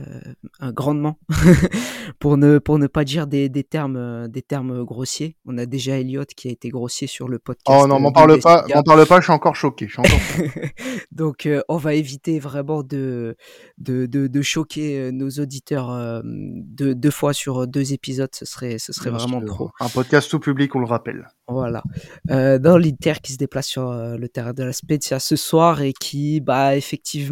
grandement, 0.73 1.19
pour 2.19 2.37
ne 2.37 2.59
pour 2.59 2.79
ne 2.79 2.87
pas 2.87 3.05
dire 3.05 3.27
des, 3.27 3.49
des 3.49 3.65
termes 3.65 3.97
euh, 3.97 4.29
des 4.29 4.43
termes 4.43 4.85
grossiers. 4.85 5.37
On 5.47 5.57
a 5.59 5.67
déjà 5.67 5.99
Elliot 5.99 6.25
qui 6.37 6.49
a 6.49 6.51
été 6.51 6.69
grossier 6.69 7.07
sur 7.07 7.29
le 7.29 7.39
podcast. 7.39 7.81
Oh 7.83 7.87
non, 7.87 8.01
m'en 8.01 8.13
parle 8.13 8.39
pas, 8.41 8.65
m'en 8.75 8.83
parle 8.83 9.07
pas, 9.07 9.21
je 9.21 9.25
suis 9.25 9.33
encore 9.33 9.57
choqué. 9.57 9.87
Je 9.87 9.93
suis 9.93 10.01
encore... 10.01 10.61
Donc 11.13 11.47
euh, 11.47 11.63
on 11.69 11.77
va 11.77 11.95
éviter 11.95 12.41
vraiment 12.41 12.83
de 12.83 13.37
de, 13.79 14.07
de, 14.07 14.27
de 14.27 14.43
choquer 14.43 15.13
nos 15.13 15.31
auditeurs 15.31 16.23
deux, 16.25 16.95
deux 16.95 17.11
fois 17.11 17.33
sur 17.33 17.67
deux 17.67 17.93
épisodes. 17.93 18.31
Ce 18.33 18.45
serait 18.45 18.79
ce 18.79 18.93
serait 18.93 19.11
vraiment 19.11 19.41
trop. 19.41 19.71
Un 19.81 19.89
podcast 19.89 20.31
tout 20.31 20.41
public, 20.41 20.75
on 20.75 20.81
le 20.81 20.87
rappelle. 20.87 21.29
Voilà. 21.49 21.83
Euh, 22.31 22.59
dans 22.59 22.77
l'Inter 22.77 23.15
qui 23.23 23.33
se 23.33 23.39
déplace 23.39 23.67
sur 23.67 23.91
euh, 23.91 24.19
le 24.19 24.29
terrain 24.29 24.53
de 24.53 24.63
la 24.63 24.75
Spezia 24.75 25.19
ce 25.19 25.35
soir 25.35 25.81
et 25.81 25.95
qui, 25.95 26.41
bah, 26.41 26.77
effectivement, 26.77 27.28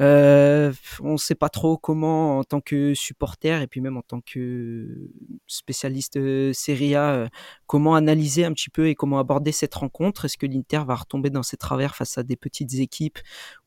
euh, 0.00 0.72
on 1.00 1.12
ne 1.12 1.16
sait 1.16 1.34
pas 1.34 1.48
trop 1.48 1.76
comment, 1.76 2.38
en 2.38 2.44
tant 2.44 2.60
que 2.60 2.94
supporter 2.94 3.62
et 3.62 3.66
puis 3.66 3.80
même 3.80 3.96
en 3.96 4.02
tant 4.02 4.20
que 4.20 5.10
spécialiste 5.48 6.16
euh, 6.16 6.52
Serie 6.52 6.94
A, 6.94 7.14
euh, 7.14 7.28
comment 7.66 7.96
analyser 7.96 8.44
un 8.44 8.52
petit 8.52 8.70
peu 8.70 8.88
et 8.88 8.94
comment 8.94 9.18
aborder 9.18 9.50
cette 9.50 9.74
rencontre. 9.74 10.24
Est-ce 10.24 10.38
que 10.38 10.46
l'Inter 10.46 10.82
va 10.86 10.94
retomber 10.94 11.30
dans 11.30 11.42
ses 11.42 11.56
travers 11.56 11.96
face 11.96 12.16
à 12.16 12.22
des 12.22 12.36
petites 12.36 12.74
équipes 12.74 13.18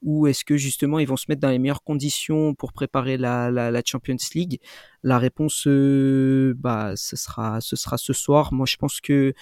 ou 0.04 0.28
est-ce 0.28 0.46
que 0.46 0.56
justement 0.56 1.00
ils 1.00 1.08
vont 1.08 1.18
se 1.18 1.26
mettre 1.28 1.42
dans 1.42 1.50
les 1.50 1.60
meilleures 1.60 1.84
conditions 1.84 2.54
pour 2.56 2.72
préparer 2.72 3.18
la, 3.18 3.82
Champions 3.86 4.16
League? 4.34 4.62
La 5.04 5.18
réponse, 5.18 5.68
bah, 5.68 6.94
ce 6.96 7.16
sera, 7.18 7.60
ce 7.60 7.76
sera 7.76 7.98
ce 7.98 8.14
soir. 8.14 8.54
Moi, 8.54 8.66
je 8.66 8.78
pense 8.78 9.02
que 9.02 9.34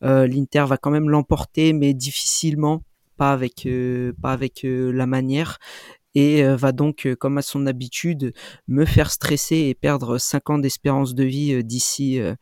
l'Inter 0.00 0.64
va 0.66 0.76
quand 0.76 0.90
même 0.90 1.08
l'emporter, 1.08 1.72
mais 1.72 1.94
difficilement 1.94 2.82
pas 3.16 3.32
avec 3.32 3.68
pas 4.20 4.32
avec 4.32 4.60
la 4.64 5.06
manière 5.06 5.58
et 6.14 6.44
euh, 6.44 6.56
va 6.56 6.72
donc, 6.72 7.06
euh, 7.06 7.16
comme 7.16 7.38
à 7.38 7.42
son 7.42 7.66
habitude, 7.66 8.32
me 8.68 8.84
faire 8.84 9.10
stresser 9.10 9.56
et 9.56 9.74
perdre 9.74 10.18
5 10.18 10.50
ans 10.50 10.58
d'espérance 10.58 11.14
de 11.14 11.24
vie 11.24 11.54
euh, 11.54 12.34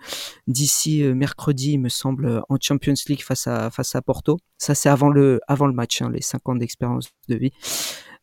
d'ici 0.46 1.02
mercredi, 1.14 1.72
il 1.72 1.78
me 1.78 1.88
semble, 1.88 2.42
en 2.48 2.56
Champions 2.61 2.94
League 3.09 3.22
face 3.22 3.46
à 3.46 4.02
Porto. 4.04 4.38
Ça, 4.59 4.74
c'est 4.74 4.88
avant 4.88 5.11
le 5.11 5.40
match, 5.72 6.02
hein, 6.02 6.11
les 6.11 6.22
5 6.22 6.48
ans 6.48 6.56
d'espérance 6.56 7.11
de 7.28 7.37
vie, 7.37 7.52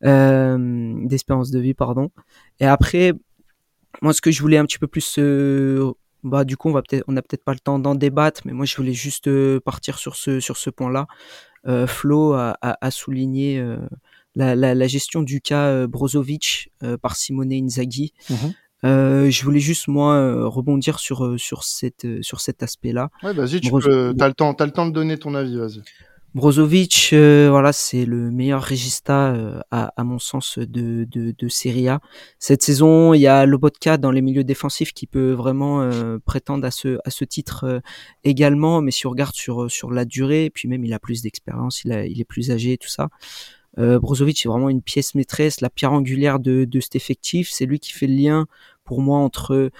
euh, 0.04 0.94
d'espérance 1.06 1.50
de 1.50 1.58
vie, 1.58 1.74
pardon. 1.74 2.10
Et 2.60 2.66
après, 2.66 3.12
moi, 4.02 4.12
ce 4.12 4.20
que 4.20 4.30
je 4.30 4.42
voulais 4.42 4.58
un 4.58 4.64
petit 4.64 4.78
peu 4.78 4.86
plus 4.86 5.18
bah 6.24 6.44
du 6.44 6.56
coup 6.56 6.68
on 6.68 6.72
va 6.72 6.82
peut-être 6.82 7.04
on 7.08 7.16
a 7.16 7.22
peut-être 7.22 7.44
pas 7.44 7.52
le 7.52 7.60
temps 7.60 7.78
d'en 7.78 7.94
débattre 7.94 8.42
mais 8.44 8.52
moi 8.52 8.66
je 8.66 8.76
voulais 8.76 8.92
juste 8.92 9.30
partir 9.60 9.98
sur 9.98 10.16
ce 10.16 10.40
sur 10.40 10.56
ce 10.56 10.70
point 10.70 10.90
là 10.90 11.06
euh, 11.66 11.86
Flo 11.86 12.32
a, 12.32 12.56
a, 12.60 12.78
a 12.80 12.90
souligné 12.90 13.62
la, 14.38 14.54
la, 14.54 14.74
la, 14.74 14.86
gestion 14.86 15.22
du 15.22 15.40
cas 15.40 15.66
euh, 15.66 15.86
Brozovic 15.86 16.70
euh, 16.82 16.96
par 16.96 17.16
Simone 17.16 17.52
Inzaghi. 17.52 18.12
Mhm. 18.30 18.54
Euh, 18.84 19.30
je 19.30 19.42
voulais 19.42 19.58
juste 19.58 19.88
moi 19.88 20.14
euh, 20.14 20.46
rebondir 20.46 21.00
sur 21.00 21.34
sur 21.36 21.64
cette 21.64 22.06
sur 22.22 22.40
cet 22.40 22.62
aspect-là. 22.62 23.10
Ouais, 23.24 23.32
vas-y, 23.32 23.60
tu 23.60 23.72
peux, 23.72 24.14
t'as 24.16 24.28
le 24.28 24.34
temps, 24.34 24.54
t'as 24.54 24.66
le 24.66 24.70
temps 24.70 24.86
de 24.86 24.92
donner 24.92 25.18
ton 25.18 25.34
avis, 25.34 25.58
vas-y. 25.58 25.82
Brozovic, 26.34 27.10
euh, 27.14 27.48
voilà, 27.50 27.72
c'est 27.72 28.04
le 28.04 28.30
meilleur 28.30 28.62
régista 28.62 29.32
euh, 29.32 29.60
à, 29.70 29.92
à, 29.96 30.04
mon 30.04 30.18
sens 30.18 30.58
de, 30.58 31.04
de, 31.04 31.34
de 31.36 31.48
Serie 31.48 31.88
A. 31.88 32.00
Cette 32.38 32.62
saison, 32.62 33.14
il 33.14 33.20
y 33.20 33.26
a 33.26 33.46
Lobotka 33.46 33.96
dans 33.96 34.10
les 34.10 34.20
milieux 34.20 34.44
défensifs 34.44 34.92
qui 34.92 35.06
peut 35.06 35.32
vraiment 35.32 35.80
euh, 35.80 36.18
prétendre 36.24 36.66
à 36.66 36.70
ce, 36.70 36.98
à 37.04 37.10
ce 37.10 37.24
titre 37.24 37.80
également. 38.24 38.82
Mais 38.82 38.90
si 38.90 39.06
on 39.06 39.10
regarde 39.10 39.34
sur, 39.34 39.70
sur 39.70 39.90
la 39.90 40.04
durée, 40.04 40.50
puis 40.52 40.68
même 40.68 40.84
il 40.84 40.92
a 40.92 40.98
plus 40.98 41.22
d'expérience, 41.22 41.84
il, 41.84 41.92
il 42.08 42.20
est 42.20 42.26
plus 42.26 42.50
âgé 42.50 42.74
et 42.74 42.78
tout 42.78 42.88
ça. 42.88 43.08
Euh, 43.78 43.98
Brozovic 43.98 44.44
est 44.44 44.48
vraiment 44.48 44.68
une 44.68 44.82
pièce 44.82 45.14
maîtresse, 45.14 45.60
la 45.60 45.70
pierre 45.70 45.92
angulaire 45.92 46.40
de, 46.40 46.64
de 46.64 46.80
cet 46.80 46.96
effectif. 46.96 47.48
C'est 47.50 47.66
lui 47.66 47.78
qui 47.78 47.92
fait 47.92 48.06
le 48.06 48.14
lien 48.14 48.46
pour 48.84 49.00
moi 49.00 49.18
entre 49.18 49.70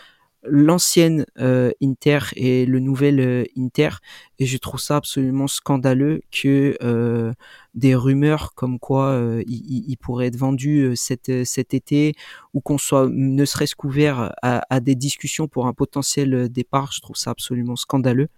l'ancienne 0.45 1.27
euh, 1.39 1.71
Inter 1.83 2.19
et 2.37 2.67
le 2.67 2.79
nouvel 2.81 3.21
euh, 3.21 3.45
Inter. 3.57 3.91
Et 4.39 4.47
je 4.47 4.57
trouve 4.59 4.81
ça 4.81 4.97
absolument 4.97 5.47
scandaleux 5.47 6.21
que 6.31 6.77
euh, 6.83 7.33
des 7.75 7.95
rumeurs 7.95 8.55
comme 8.55 8.79
quoi 8.79 9.07
euh, 9.11 9.43
il, 9.47 9.97
pourrait 9.99 10.27
être 10.27 10.37
vendu 10.37 10.93
cet, 10.95 11.45
cet 11.45 11.75
été 11.75 12.15
ou 12.55 12.61
qu'on 12.61 12.79
soit 12.79 13.09
ne 13.11 13.45
serait-ce 13.45 13.75
qu'ouvert 13.75 14.33
à, 14.43 14.63
à, 14.71 14.81
des 14.81 14.95
discussions 14.95 15.49
pour 15.49 15.67
un 15.67 15.73
potentiel 15.73 16.49
départ 16.49 16.93
je 16.93 17.01
trouve 17.01 17.17
ça 17.17 17.31
absolument 17.31 17.77
scandaleux. 17.77 18.29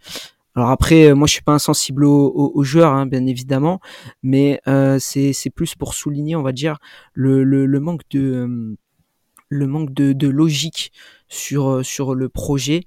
Alors 0.57 0.71
après, 0.71 1.15
moi 1.15 1.29
je 1.29 1.35
suis 1.35 1.43
pas 1.43 1.53
insensible 1.53 2.05
aux, 2.05 2.53
aux, 2.55 2.65
joueurs, 2.65 2.93
hein, 2.93 3.07
bien 3.07 3.25
évidemment, 3.27 3.81
mais 4.23 4.61
euh, 4.67 4.99
c'est 4.99 5.51
plus 5.55 5.77
pour 5.77 5.95
souligner, 5.95 6.35
on 6.35 6.43
va 6.43 6.53
dire, 6.53 6.79
le, 7.15 7.45
le, 7.45 7.67
le 7.67 7.81
manque 7.81 8.03
de 8.11 8.77
le 9.49 9.67
manque 9.67 9.93
de, 9.93 10.13
de 10.13 10.29
logique 10.29 10.93
sur 11.31 11.69
euh, 11.71 11.83
sur 11.83 12.15
le 12.15 12.29
projet. 12.29 12.83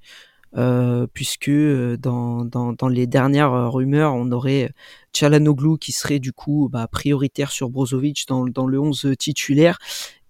Euh, 0.56 1.08
puisque 1.12 1.50
euh, 1.50 1.98
dans, 1.98 2.46
dans, 2.46 2.74
dans, 2.74 2.88
les 2.88 3.08
dernières 3.08 3.74
rumeurs, 3.74 4.14
on 4.14 4.32
aurait 4.32 4.72
Chalanoglu 5.12 5.80
qui 5.80 5.92
serait 5.92 6.20
du 6.20 6.32
coup 6.32 6.70
bah, 6.72 6.88
prioritaire 6.88 7.52
sur 7.52 7.72
Brozovic 7.72 8.26
dans, 8.28 8.46
dans 8.46 8.68
le 8.68 8.80
11 8.80 9.16
titulaire 9.18 9.80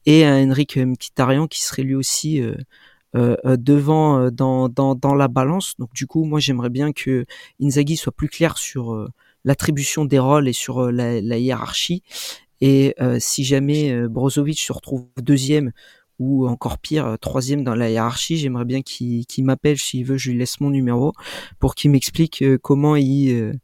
et 0.06 0.26
Henrik 0.26 0.78
Mkhitaryan 0.78 1.48
qui 1.48 1.62
serait 1.62 1.84
lui 1.84 1.96
aussi 1.96 2.42
devant 3.14 4.32
dans, 4.32 4.70
dans, 4.70 4.96
dans 4.96 5.16
la 5.16 5.28
balance. 5.28 5.76
Donc 5.78 5.94
du 5.94 6.08
coup, 6.08 6.24
moi 6.24 6.40
j'aimerais 6.40 6.70
bien 6.70 6.94
que 6.94 7.26
Inzaghi 7.62 7.98
soit 7.98 8.14
plus 8.14 8.30
clair 8.30 8.58
sur 8.58 9.08
l'attribution 9.44 10.06
des 10.06 10.20
rôles 10.20 10.48
et 10.48 10.54
sur 10.54 10.90
la, 10.92 11.20
la 11.22 11.38
hiérarchie. 11.38 12.02
Et 12.62 12.96
si 13.20 13.44
jamais 13.44 14.08
Brozovic 14.08 14.60
se 14.60 14.72
retrouve 14.72 15.06
deuxième 15.22 15.74
ou 16.24 16.48
encore 16.48 16.78
pire, 16.78 17.18
troisième 17.20 17.64
dans 17.64 17.76
la 17.76 17.90
hiérarchie, 17.90 18.38
j'aimerais 18.38 18.66
bien 18.66 18.82
qu'il 18.82 19.26
m'appelle 19.40 19.78
s'il 19.78 20.06
veut, 20.06 20.18
je 20.18 20.32
lui 20.32 20.38
laisse 20.38 20.60
mon 20.62 20.70
numéro 20.70 21.14
pour 21.60 21.76
qu'il 21.76 21.92
m'explique 21.92 22.44
comment 22.62 22.96
il 22.96 23.60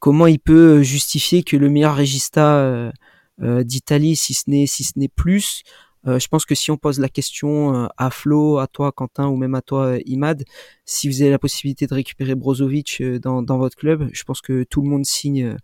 comment 0.00 0.26
il 0.26 0.38
peut 0.38 0.82
justifier 0.82 1.42
que 1.42 1.56
le 1.56 1.68
meilleur 1.68 1.94
régista 1.94 2.90
d'Italie, 3.38 4.16
si 4.16 4.34
ce 4.34 4.44
n'est 4.48 4.66
si 4.66 4.84
ce 4.84 4.92
n'est 4.96 5.08
plus, 5.08 5.62
je 6.06 6.26
pense 6.28 6.46
que 6.46 6.54
si 6.54 6.70
on 6.70 6.78
pose 6.78 6.98
la 6.98 7.10
question 7.10 7.88
à 7.96 8.10
Flo, 8.10 8.58
à 8.58 8.66
toi 8.66 8.90
Quentin 8.92 9.28
ou 9.28 9.36
même 9.36 9.54
à 9.54 9.60
toi 9.60 9.98
Imad, 10.06 10.44
si 10.86 11.08
vous 11.08 11.20
avez 11.20 11.30
la 11.30 11.38
possibilité 11.38 11.86
de 11.86 11.94
récupérer 11.94 12.34
Brozovic 12.34 13.02
dans 13.02 13.58
votre 13.58 13.76
club, 13.76 14.08
je 14.12 14.24
pense 14.24 14.40
que 14.40 14.64
tout 14.64 14.80
le 14.80 14.88
monde 14.88 15.04
signe 15.04 15.56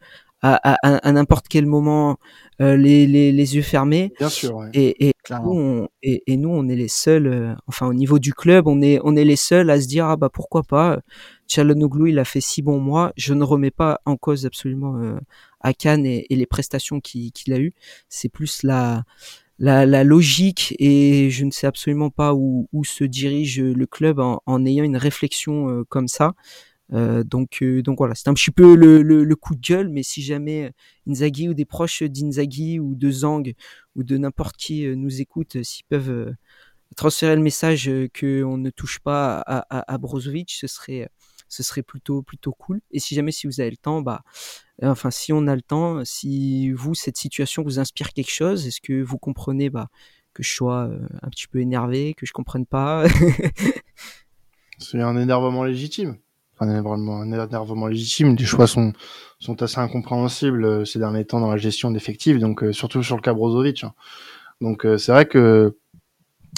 à, 0.55 1.13
n'importe 1.13 1.49
quel 1.49 1.67
moment 1.67 2.19
euh, 2.61 2.77
les, 2.77 3.07
les, 3.07 3.33
les, 3.33 3.57
yeux 3.57 3.63
fermés. 3.63 4.13
Bien 4.19 4.29
sûr. 4.29 4.65
Et, 4.73 5.09
et, 5.09 5.13
nous, 5.31 5.53
on, 5.53 5.89
et, 6.03 6.23
et, 6.27 6.37
nous, 6.37 6.49
on 6.49 6.69
est 6.69 6.77
les 6.77 6.89
seuls. 6.89 7.27
Euh, 7.27 7.55
enfin, 7.67 7.87
au 7.87 7.95
niveau 7.95 8.19
du 8.19 8.33
club, 8.33 8.67
on 8.67 8.81
est 8.81 9.01
on 9.05 9.17
est 9.17 9.25
les 9.25 9.37
seuls 9.37 9.71
à 9.71 9.81
se 9.81 9.87
dire 9.87 10.07
ah 10.07 10.17
bah 10.17 10.31
pourquoi 10.33 10.63
pas. 10.63 11.01
Chalonoglu, 11.49 12.11
il 12.11 12.19
a 12.19 12.25
fait 12.25 12.41
six 12.41 12.63
bons 12.63 12.81
mois. 12.81 13.13
Je 13.17 13.35
ne 13.35 13.45
remets 13.45 13.71
pas 13.71 14.01
en 14.05 14.17
cause 14.17 14.47
absolument 14.47 14.97
euh, 14.99 15.19
à 15.61 15.75
Cannes 15.75 16.07
et, 16.07 16.27
les 16.31 16.47
prestations 16.47 17.01
qu'il 17.01 17.53
a 17.53 17.59
eues. 17.59 17.75
C'est 18.09 18.29
plus 18.29 18.63
la 18.63 19.05
la, 19.59 19.87
la, 19.87 20.05
logique 20.05 20.75
et 20.79 21.31
je 21.31 21.47
ne 21.47 21.51
sais 21.51 21.67
absolument 21.67 22.11
pas 22.11 22.35
où, 22.35 22.69
où 22.75 22.85
se 22.85 23.05
dirige 23.05 23.59
le 23.61 23.87
club 23.87 24.19
en, 24.19 24.43
en 24.45 24.67
ayant 24.67 24.85
une 24.85 24.99
réflexion 24.99 25.85
comme 25.89 26.09
ça. 26.09 26.35
Euh, 26.93 27.25
donc, 27.25 27.59
euh, 27.63 27.83
donc 27.83 27.99
voilà, 27.99 28.15
c'est 28.15 28.29
un 28.29 28.35
petit 28.35 28.51
peu 28.51 28.75
le, 28.77 29.35
coup 29.37 29.55
de 29.55 29.61
gueule, 29.61 29.89
mais 29.89 30.03
si 30.03 30.23
jamais 30.23 30.73
Inzaghi 31.07 31.49
ou 31.49 31.55
des 31.55 31.65
proches 31.65 32.03
d'Inzaghi 32.03 32.79
ou 32.79 32.95
de 32.95 33.11
Zang 33.11 33.53
ou 33.97 34.05
de 34.05 34.17
n'importe 34.17 34.57
qui 34.57 34.87
euh, 34.87 34.95
nous 34.95 35.21
écoutent, 35.21 35.63
s'ils 35.63 35.85
peuvent 35.87 36.35
transférer 36.97 37.37
le 37.37 37.43
message 37.43 37.91
qu'on 38.19 38.57
ne 38.57 38.71
touche 38.71 39.01
pas 39.01 39.41
à, 39.41 39.79
à, 39.79 39.95
à, 39.95 39.99
Brozovic, 39.99 40.53
ce 40.53 40.67
serait, 40.67 41.09
ce 41.49 41.63
serait 41.63 41.83
plutôt, 41.83 42.23
plutôt 42.23 42.53
cool. 42.53 42.81
Et 42.93 43.01
si 43.01 43.15
jamais 43.15 43.33
si 43.33 43.47
vous 43.47 43.61
avez 43.61 43.71
le 43.71 43.77
temps, 43.77 44.03
bah, 44.03 44.23
enfin 44.83 45.11
si 45.11 45.33
on 45.33 45.47
a 45.49 45.57
le 45.57 45.63
temps, 45.63 46.05
si 46.05 46.71
vous 46.71 46.95
cette 46.95 47.17
situation 47.17 47.63
vous 47.63 47.79
inspire 47.81 48.13
quelque 48.13 48.31
chose, 48.31 48.67
est-ce 48.67 48.81
que 48.81 49.03
vous 49.03 49.19
comprenez 49.19 49.69
bah, 49.71 49.89
que 50.33 50.43
je 50.43 50.51
sois 50.51 50.91
un 51.23 51.29
petit 51.31 51.49
peu 51.49 51.61
énervé, 51.61 52.15
que 52.15 52.27
je 52.27 52.33
comprenne 52.33 52.67
pas? 52.67 53.07
C'est 54.79 55.01
un 55.01 55.17
énervement 55.17 55.65
légitime 55.65 56.19
un 56.61 56.69
énervement, 56.69 57.21
un 57.21 57.33
énervement 57.33 57.87
légitime. 57.87 58.37
Les 58.37 58.45
choix 58.45 58.67
sont, 58.67 58.93
sont 59.39 59.63
assez 59.63 59.79
incompréhensibles 59.79 60.65
euh, 60.65 60.85
ces 60.85 60.99
derniers 60.99 61.25
temps 61.25 61.41
dans 61.41 61.51
la 61.51 61.57
gestion 61.57 61.91
d'effectifs, 61.91 62.39
donc 62.39 62.63
euh, 62.63 62.73
surtout 62.73 63.03
sur 63.03 63.17
le 63.17 63.23
cas 63.23 63.35
Brozovic. 63.35 63.85
Hein. 63.85 63.93
Donc 64.61 64.87
euh, 64.87 64.99
c'est 64.99 65.13
vrai 65.13 65.27
que 65.27 65.77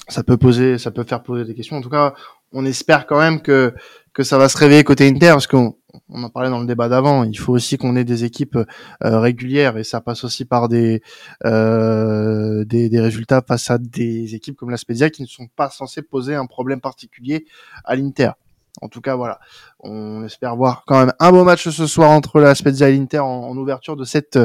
ça 0.09 0.23
peut 0.23 0.37
poser, 0.37 0.79
ça 0.79 0.91
peut 0.91 1.05
faire 1.05 1.23
poser 1.23 1.45
des 1.45 1.55
questions. 1.55 1.77
En 1.77 1.81
tout 1.81 1.91
cas, 1.91 2.15
on 2.53 2.65
espère 2.65 3.07
quand 3.07 3.19
même 3.19 3.41
que 3.41 3.75
que 4.13 4.23
ça 4.25 4.39
va 4.39 4.49
se 4.49 4.57
réveiller 4.57 4.83
côté 4.83 5.07
Inter, 5.07 5.31
parce 5.31 5.47
qu'on 5.47 5.77
on 6.09 6.23
en 6.25 6.31
parlait 6.31 6.51
dans 6.51 6.59
le 6.59 6.67
débat 6.67 6.89
d'avant. 6.89 7.23
Il 7.25 7.39
faut 7.39 7.53
aussi 7.53 7.79
qu'on 7.79 7.95
ait 7.95 8.05
des 8.05 8.25
équipes 8.25 8.59
régulières 9.01 9.77
et 9.77 9.85
ça 9.85 10.01
passe 10.01 10.25
aussi 10.25 10.45
par 10.45 10.69
des, 10.69 11.03
euh, 11.45 12.65
des, 12.65 12.89
des 12.89 13.01
résultats 13.01 13.43
face 13.47 13.71
à 13.71 13.79
des 13.79 14.35
équipes 14.35 14.57
comme 14.57 14.71
la 14.71 14.77
Spezia 14.77 15.09
qui 15.11 15.23
ne 15.23 15.29
sont 15.29 15.47
pas 15.55 15.71
censées 15.71 16.03
poser 16.03 16.35
un 16.35 16.47
problème 16.47 16.81
particulier 16.81 17.47
à 17.85 17.95
l'Inter. 17.95 18.33
En 18.81 18.89
tout 18.89 19.01
cas, 19.01 19.17
voilà. 19.17 19.41
On 19.81 20.25
espère 20.25 20.57
voir 20.57 20.85
quand 20.87 20.99
même 20.99 21.13
un 21.19 21.31
beau 21.31 21.45
match 21.45 21.69
ce 21.69 21.87
soir 21.87 22.11
entre 22.11 22.41
la 22.41 22.55
Spezia 22.55 22.89
et 22.91 23.19
en, 23.19 23.57
ouverture 23.57 23.97
de 23.97 24.05
cette 24.05 24.39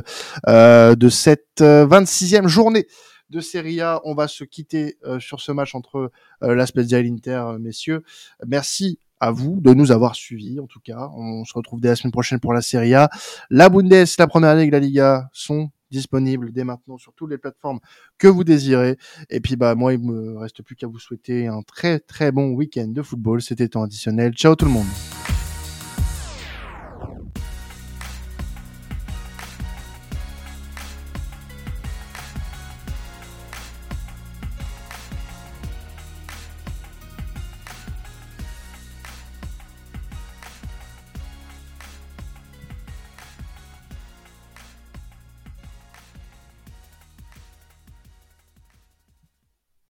euh, 0.48 0.96
de 0.96 1.10
cette 1.10 1.62
26e 1.62 2.46
euh, 2.46 2.48
journée 2.48 2.88
de 3.30 3.40
Serie 3.40 3.82
A. 3.82 4.02
On 4.04 4.14
va 4.14 4.28
se 4.28 4.44
quitter 4.44 4.98
euh, 5.06 5.20
sur 5.20 5.42
ce 5.42 5.52
match 5.52 5.76
entre 5.76 6.12
la 6.42 6.66
Spezia 6.66 7.00
et 7.00 7.04
l'Inter, 7.04 7.44
messieurs. 7.60 8.04
Merci 8.46 9.00
à 9.20 9.32
vous 9.32 9.60
de 9.62 9.74
nous 9.74 9.92
avoir 9.92 10.16
suivis. 10.16 10.60
En 10.60 10.68
tout 10.68 10.82
cas, 10.82 11.10
on 11.16 11.46
se 11.46 11.54
retrouve 11.54 11.80
dès 11.80 11.90
la 11.90 11.96
semaine 11.96 12.12
prochaine 12.12 12.40
pour 12.40 12.54
la 12.54 12.62
Serie 12.62 12.94
A. 12.94 13.10
La 13.50 13.70
Bundes, 13.70 14.06
la 14.18 14.28
Première 14.28 14.56
Ligue, 14.56 14.74
la 14.74 14.80
Liga 14.80 15.30
sont 15.32 15.70
disponible 15.94 16.52
dès 16.52 16.64
maintenant 16.64 16.98
sur 16.98 17.14
toutes 17.14 17.30
les 17.30 17.38
plateformes 17.38 17.80
que 18.18 18.28
vous 18.28 18.44
désirez. 18.44 18.98
Et 19.30 19.40
puis 19.40 19.56
bah 19.56 19.76
moi 19.76 19.94
il 19.94 20.00
me 20.00 20.38
reste 20.38 20.62
plus 20.62 20.76
qu'à 20.76 20.88
vous 20.88 21.00
souhaiter 21.00 21.48
un 21.48 21.62
très 21.62 22.00
très 22.00 22.32
bon 22.32 22.52
week-end 22.52 22.88
de 22.88 23.02
football. 23.02 23.42
C'était 23.42 23.70
temps 23.70 23.84
additionnel. 23.84 24.34
Ciao 24.34 24.56
tout 24.56 24.66
le 24.66 24.72
monde. 24.72 25.23